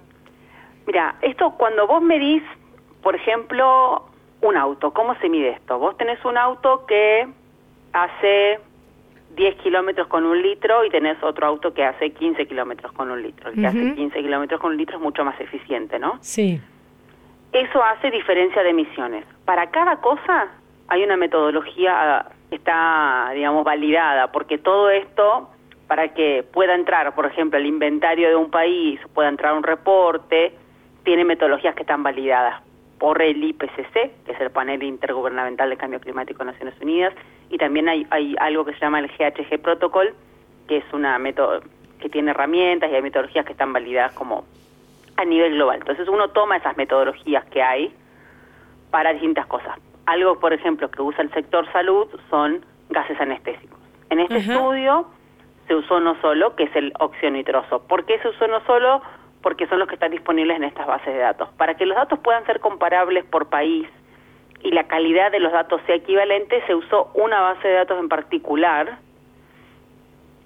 Mira, 0.85 1.15
esto 1.21 1.55
cuando 1.57 1.87
vos 1.87 2.01
medís, 2.01 2.43
por 3.01 3.15
ejemplo, 3.15 4.08
un 4.41 4.57
auto, 4.57 4.91
¿cómo 4.91 5.15
se 5.15 5.29
mide 5.29 5.49
esto? 5.49 5.79
Vos 5.79 5.97
tenés 5.97 6.23
un 6.23 6.37
auto 6.37 6.85
que 6.85 7.27
hace 7.93 8.59
10 9.35 9.55
kilómetros 9.55 10.07
con 10.07 10.25
un 10.25 10.41
litro 10.41 10.85
y 10.85 10.89
tenés 10.89 11.21
otro 11.23 11.47
auto 11.47 11.73
que 11.73 11.83
hace 11.83 12.11
15 12.11 12.47
kilómetros 12.47 12.91
con 12.93 13.11
un 13.11 13.21
litro. 13.21 13.49
El 13.49 13.55
que 13.55 13.67
hace 13.67 13.95
15 13.95 14.21
kilómetros 14.21 14.59
con 14.59 14.71
un 14.71 14.77
litro 14.77 14.97
es 14.97 15.03
mucho 15.03 15.23
más 15.25 15.39
eficiente, 15.39 15.99
¿no? 15.99 16.17
Sí. 16.21 16.59
Eso 17.51 17.83
hace 17.83 18.11
diferencia 18.11 18.63
de 18.63 18.69
emisiones. 18.69 19.25
Para 19.45 19.69
cada 19.71 19.97
cosa 19.97 20.47
hay 20.87 21.03
una 21.03 21.17
metodología 21.17 22.25
que 22.49 22.55
está, 22.55 23.31
digamos, 23.33 23.63
validada, 23.63 24.31
porque 24.31 24.57
todo 24.57 24.89
esto, 24.89 25.49
para 25.87 26.13
que 26.13 26.43
pueda 26.51 26.75
entrar, 26.75 27.13
por 27.13 27.25
ejemplo, 27.25 27.59
el 27.59 27.65
inventario 27.65 28.29
de 28.29 28.35
un 28.35 28.49
país, 28.49 28.99
pueda 29.13 29.29
entrar 29.29 29.53
un 29.53 29.63
reporte, 29.63 30.53
tiene 31.03 31.25
metodologías 31.25 31.75
que 31.75 31.81
están 31.81 32.03
validadas 32.03 32.68
por 32.99 33.21
el 33.21 33.43
IPCC, 33.43 33.93
que 34.25 34.31
es 34.33 34.41
el 34.41 34.51
Panel 34.51 34.83
Intergubernamental 34.83 35.69
de 35.69 35.77
Cambio 35.77 35.99
Climático 35.99 36.39
de 36.39 36.51
Naciones 36.51 36.75
Unidas, 36.81 37.13
y 37.49 37.57
también 37.57 37.89
hay, 37.89 38.05
hay 38.11 38.35
algo 38.39 38.65
que 38.65 38.73
se 38.73 38.79
llama 38.79 38.99
el 38.99 39.07
GHG 39.07 39.61
Protocol, 39.61 40.13
que 40.67 40.77
es 40.77 40.93
una 40.93 41.17
método 41.17 41.61
que 41.99 42.09
tiene 42.09 42.31
herramientas 42.31 42.91
y 42.91 42.95
hay 42.95 43.01
metodologías 43.01 43.45
que 43.45 43.53
están 43.53 43.73
validadas 43.73 44.13
como 44.13 44.45
a 45.17 45.25
nivel 45.25 45.53
global. 45.55 45.79
Entonces 45.79 46.07
uno 46.07 46.29
toma 46.29 46.57
esas 46.57 46.77
metodologías 46.77 47.45
que 47.45 47.61
hay 47.61 47.93
para 48.91 49.13
distintas 49.13 49.47
cosas. 49.47 49.77
Algo, 50.05 50.39
por 50.39 50.53
ejemplo, 50.53 50.89
que 50.89 51.01
usa 51.01 51.23
el 51.23 51.31
sector 51.31 51.69
salud 51.71 52.07
son 52.29 52.65
gases 52.89 53.19
anestésicos. 53.19 53.79
En 54.09 54.19
este 54.19 54.37
estudio 54.37 55.07
se 55.67 55.75
usó 55.75 55.99
no 55.99 56.19
solo, 56.21 56.55
que 56.55 56.63
es 56.63 56.75
el 56.75 56.93
óxido 56.99 57.31
nitroso. 57.31 57.83
¿Por 57.87 58.05
qué 58.05 58.17
se 58.19 58.29
usó 58.29 58.47
no 58.47 58.61
solo? 58.65 59.01
Porque 59.41 59.67
son 59.67 59.79
los 59.79 59.87
que 59.87 59.95
están 59.95 60.11
disponibles 60.11 60.57
en 60.57 60.63
estas 60.63 60.87
bases 60.87 61.13
de 61.13 61.19
datos. 61.19 61.49
Para 61.57 61.75
que 61.75 61.85
los 61.85 61.95
datos 61.95 62.19
puedan 62.19 62.45
ser 62.45 62.59
comparables 62.59 63.23
por 63.25 63.47
país 63.47 63.87
y 64.61 64.71
la 64.71 64.87
calidad 64.87 65.31
de 65.31 65.39
los 65.39 65.51
datos 65.51 65.81
sea 65.85 65.95
equivalente, 65.95 66.61
se 66.67 66.75
usó 66.75 67.11
una 67.13 67.39
base 67.41 67.67
de 67.67 67.75
datos 67.75 67.99
en 67.99 68.09
particular 68.09 68.97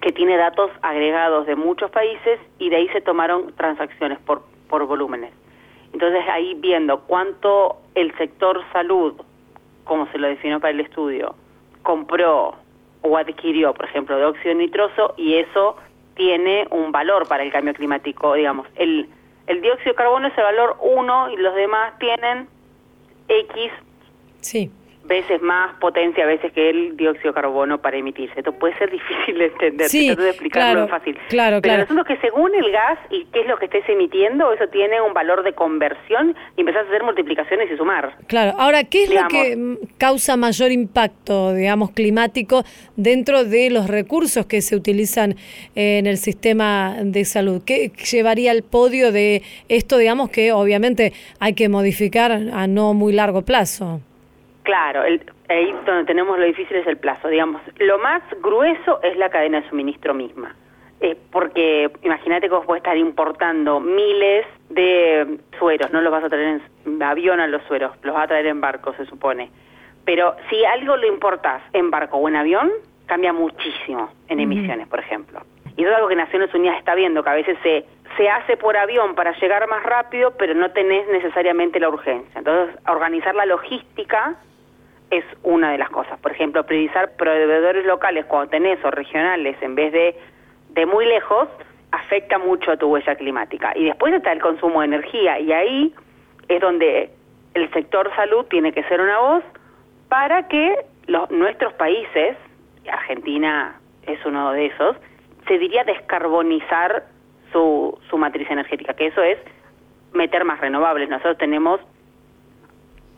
que 0.00 0.12
tiene 0.12 0.36
datos 0.36 0.70
agregados 0.82 1.46
de 1.46 1.56
muchos 1.56 1.90
países 1.90 2.38
y 2.58 2.68
de 2.68 2.76
ahí 2.76 2.88
se 2.88 3.00
tomaron 3.00 3.54
transacciones 3.56 4.18
por, 4.20 4.42
por 4.68 4.86
volúmenes. 4.86 5.32
Entonces 5.94 6.22
ahí 6.28 6.54
viendo 6.58 7.00
cuánto 7.06 7.78
el 7.94 8.14
sector 8.18 8.62
salud, 8.72 9.14
como 9.84 10.06
se 10.08 10.18
lo 10.18 10.28
definió 10.28 10.60
para 10.60 10.72
el 10.72 10.80
estudio, 10.80 11.34
compró 11.82 12.54
o 13.02 13.16
adquirió, 13.16 13.72
por 13.74 13.86
ejemplo, 13.86 14.16
de 14.16 14.24
óxido 14.24 14.54
nitroso 14.54 15.14
y 15.16 15.36
eso 15.36 15.76
tiene 16.14 16.66
un 16.70 16.92
valor 16.92 17.26
para 17.28 17.42
el 17.42 17.52
cambio 17.52 17.74
climático, 17.74 18.34
digamos, 18.34 18.66
el, 18.76 19.08
el 19.46 19.60
dióxido 19.60 19.92
de 19.92 19.96
carbono 19.96 20.28
es 20.28 20.38
el 20.38 20.44
valor 20.44 20.76
1 20.80 21.30
y 21.30 21.36
los 21.36 21.54
demás 21.54 21.98
tienen 21.98 22.48
X 23.28 23.72
Sí. 24.44 24.70
Veces 25.06 25.40
más 25.42 25.74
potencia 25.80 26.24
a 26.24 26.26
veces 26.26 26.52
que 26.52 26.70
el 26.70 26.96
dióxido 26.96 27.30
de 27.30 27.34
carbono 27.34 27.78
para 27.80 27.96
emitirse. 27.96 28.34
Esto 28.38 28.52
puede 28.52 28.76
ser 28.78 28.90
difícil 28.98 29.38
de 29.38 29.46
entender, 29.46 29.88
Sí, 29.88 30.06
trato 30.06 30.22
de 30.22 30.30
explicarlo 30.30 30.86
claro, 30.86 30.88
fácil. 30.88 31.18
claro, 31.28 31.56
Pero 31.60 31.62
claro. 31.62 31.78
el 31.78 31.84
asunto 31.84 32.02
es 32.02 32.08
que 32.20 32.26
según 32.26 32.54
el 32.54 32.70
gas 32.72 32.98
y 33.10 33.24
qué 33.32 33.40
es 33.40 33.46
lo 33.46 33.56
que 33.58 33.66
estés 33.66 33.88
emitiendo, 33.88 34.52
eso 34.52 34.66
tiene 34.68 35.00
un 35.00 35.12
valor 35.12 35.42
de 35.44 35.52
conversión 35.52 36.34
y 36.56 36.60
empezás 36.60 36.84
a 36.84 36.88
hacer 36.88 37.02
multiplicaciones 37.02 37.70
y 37.70 37.76
sumar. 37.76 38.16
Claro, 38.26 38.54
ahora, 38.58 38.84
¿qué 38.84 39.04
es 39.04 39.10
lo 39.14 39.28
que 39.28 39.78
causa 39.98 40.36
mayor 40.36 40.72
impacto, 40.72 41.54
digamos, 41.54 41.90
climático 41.90 42.64
dentro 42.96 43.44
de 43.44 43.70
los 43.70 43.88
recursos 43.88 44.46
que 44.46 44.62
se 44.62 44.76
utilizan 44.76 45.32
eh, 45.74 45.98
en 45.98 46.06
el 46.06 46.16
sistema 46.16 46.96
de 47.02 47.24
salud? 47.24 47.62
¿Qué 47.64 47.92
llevaría 48.10 48.50
al 48.50 48.62
podio 48.62 49.12
de 49.12 49.42
esto, 49.68 49.98
digamos, 49.98 50.30
que 50.30 50.52
obviamente 50.52 51.12
hay 51.40 51.54
que 51.54 51.68
modificar 51.68 52.32
a 52.32 52.66
no 52.66 52.94
muy 52.94 53.12
largo 53.12 53.42
plazo? 53.42 54.00
Claro, 54.64 55.04
el, 55.04 55.20
ahí 55.48 55.74
donde 55.86 56.04
tenemos 56.04 56.38
lo 56.38 56.44
difícil 56.44 56.78
es 56.78 56.86
el 56.86 56.96
plazo, 56.96 57.28
digamos. 57.28 57.60
Lo 57.78 57.98
más 57.98 58.22
grueso 58.40 59.00
es 59.02 59.16
la 59.16 59.28
cadena 59.28 59.60
de 59.60 59.68
suministro 59.68 60.14
misma. 60.14 60.56
Eh, 61.00 61.18
porque 61.30 61.90
imagínate 62.02 62.48
que 62.48 62.54
vos 62.54 62.64
podés 62.64 62.80
estar 62.80 62.96
importando 62.96 63.78
miles 63.78 64.46
de 64.70 65.38
sueros, 65.58 65.92
no 65.92 66.00
los 66.00 66.10
vas 66.10 66.24
a 66.24 66.28
traer 66.30 66.62
en 66.86 67.02
avión 67.02 67.40
a 67.40 67.46
los 67.46 67.62
sueros, 67.64 67.92
los 68.02 68.14
vas 68.14 68.24
a 68.24 68.28
traer 68.28 68.46
en 68.46 68.62
barco, 68.62 68.94
se 68.94 69.04
supone. 69.04 69.50
Pero 70.06 70.34
si 70.48 70.64
algo 70.64 70.96
lo 70.96 71.06
importás 71.06 71.62
en 71.74 71.90
barco 71.90 72.16
o 72.16 72.28
en 72.28 72.36
avión, 72.36 72.70
cambia 73.04 73.34
muchísimo 73.34 74.10
en 74.28 74.40
emisiones, 74.40 74.88
por 74.88 75.00
ejemplo. 75.00 75.42
Y 75.76 75.82
eso 75.82 75.90
es 75.90 75.96
algo 75.96 76.08
que 76.08 76.16
Naciones 76.16 76.54
Unidas 76.54 76.78
está 76.78 76.94
viendo, 76.94 77.22
que 77.22 77.30
a 77.30 77.34
veces 77.34 77.58
se, 77.62 77.84
se 78.16 78.30
hace 78.30 78.56
por 78.56 78.74
avión 78.76 79.14
para 79.14 79.38
llegar 79.38 79.68
más 79.68 79.82
rápido, 79.82 80.32
pero 80.38 80.54
no 80.54 80.70
tenés 80.70 81.06
necesariamente 81.08 81.80
la 81.80 81.90
urgencia. 81.90 82.38
Entonces, 82.38 82.76
organizar 82.86 83.34
la 83.34 83.44
logística 83.44 84.36
es 85.18 85.24
una 85.42 85.72
de 85.72 85.78
las 85.78 85.90
cosas. 85.90 86.18
Por 86.20 86.32
ejemplo, 86.32 86.64
priorizar 86.64 87.16
proveedores 87.16 87.84
locales 87.86 88.24
cuando 88.26 88.50
tenés 88.50 88.84
o 88.84 88.90
regionales 88.90 89.56
en 89.60 89.74
vez 89.74 89.92
de, 89.92 90.16
de 90.70 90.86
muy 90.86 91.06
lejos, 91.06 91.48
afecta 91.92 92.38
mucho 92.38 92.72
a 92.72 92.76
tu 92.76 92.88
huella 92.88 93.14
climática. 93.14 93.72
Y 93.76 93.84
después 93.84 94.12
está 94.12 94.32
el 94.32 94.40
consumo 94.40 94.80
de 94.80 94.86
energía 94.86 95.38
y 95.38 95.52
ahí 95.52 95.94
es 96.48 96.60
donde 96.60 97.10
el 97.54 97.70
sector 97.72 98.10
salud 98.16 98.44
tiene 98.46 98.72
que 98.72 98.82
ser 98.84 99.00
una 99.00 99.18
voz 99.20 99.44
para 100.08 100.48
que 100.48 100.76
los, 101.06 101.30
nuestros 101.30 101.72
países, 101.74 102.36
Argentina 102.90 103.80
es 104.06 104.24
uno 104.26 104.52
de 104.52 104.66
esos, 104.66 104.96
se 105.46 105.58
diría 105.58 105.84
descarbonizar 105.84 107.04
su, 107.52 107.98
su 108.10 108.18
matriz 108.18 108.50
energética, 108.50 108.94
que 108.94 109.06
eso 109.06 109.22
es 109.22 109.38
meter 110.12 110.44
más 110.44 110.60
renovables. 110.60 111.08
Nosotros 111.08 111.38
tenemos 111.38 111.80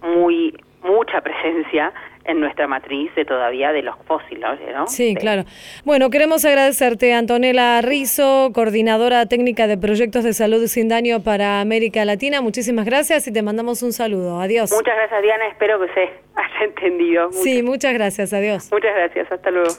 muy 0.03 0.55
mucha 0.87 1.21
presencia 1.21 1.93
en 2.25 2.41
nuestra 2.41 2.67
matriz 2.67 3.15
de 3.15 3.25
todavía 3.25 3.73
de 3.73 3.83
los 3.83 3.97
fósiles, 4.07 4.43
¿no? 4.75 4.87
Sí, 4.87 5.15
claro. 5.15 5.45
Bueno, 5.85 6.11
queremos 6.11 6.45
agradecerte, 6.45 7.13
Antonella 7.15 7.81
Rizo, 7.83 8.51
coordinadora 8.53 9.27
técnica 9.27 9.67
de 9.67 9.79
proyectos 9.79 10.25
de 10.25 10.33
salud 10.33 10.67
sin 10.67 10.89
daño 10.89 11.23
para 11.23 11.61
América 11.61 12.05
Latina. 12.05 12.41
Muchísimas 12.41 12.85
gracias 12.85 13.27
y 13.29 13.33
te 13.33 13.43
mandamos 13.43 13.83
un 13.83 13.93
saludo. 13.93 14.41
Adiós. 14.41 14.73
Muchas 14.73 14.97
gracias, 14.97 15.23
Diana. 15.23 15.47
Espero 15.49 15.81
que 15.81 15.87
se 15.95 16.01
haya 16.35 16.65
entendido. 16.65 17.33
Sí, 17.33 17.63
muchas 17.63 17.95
gracias. 17.95 18.33
Adiós. 18.33 18.71
Muchas 18.73 18.95
gracias. 18.95 19.31
Hasta 19.31 19.51
luego. 19.51 19.71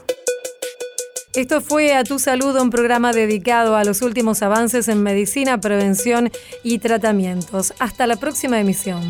Esto 1.36 1.60
fue 1.60 1.94
A 1.94 2.04
Tu 2.04 2.18
Salud, 2.18 2.58
un 2.60 2.70
programa 2.70 3.12
dedicado 3.12 3.76
a 3.76 3.84
los 3.84 4.02
últimos 4.02 4.42
avances 4.42 4.88
en 4.88 5.02
medicina, 5.02 5.60
prevención 5.60 6.30
y 6.64 6.78
tratamientos. 6.78 7.74
Hasta 7.78 8.06
la 8.06 8.16
próxima 8.16 8.58
emisión. 8.58 9.02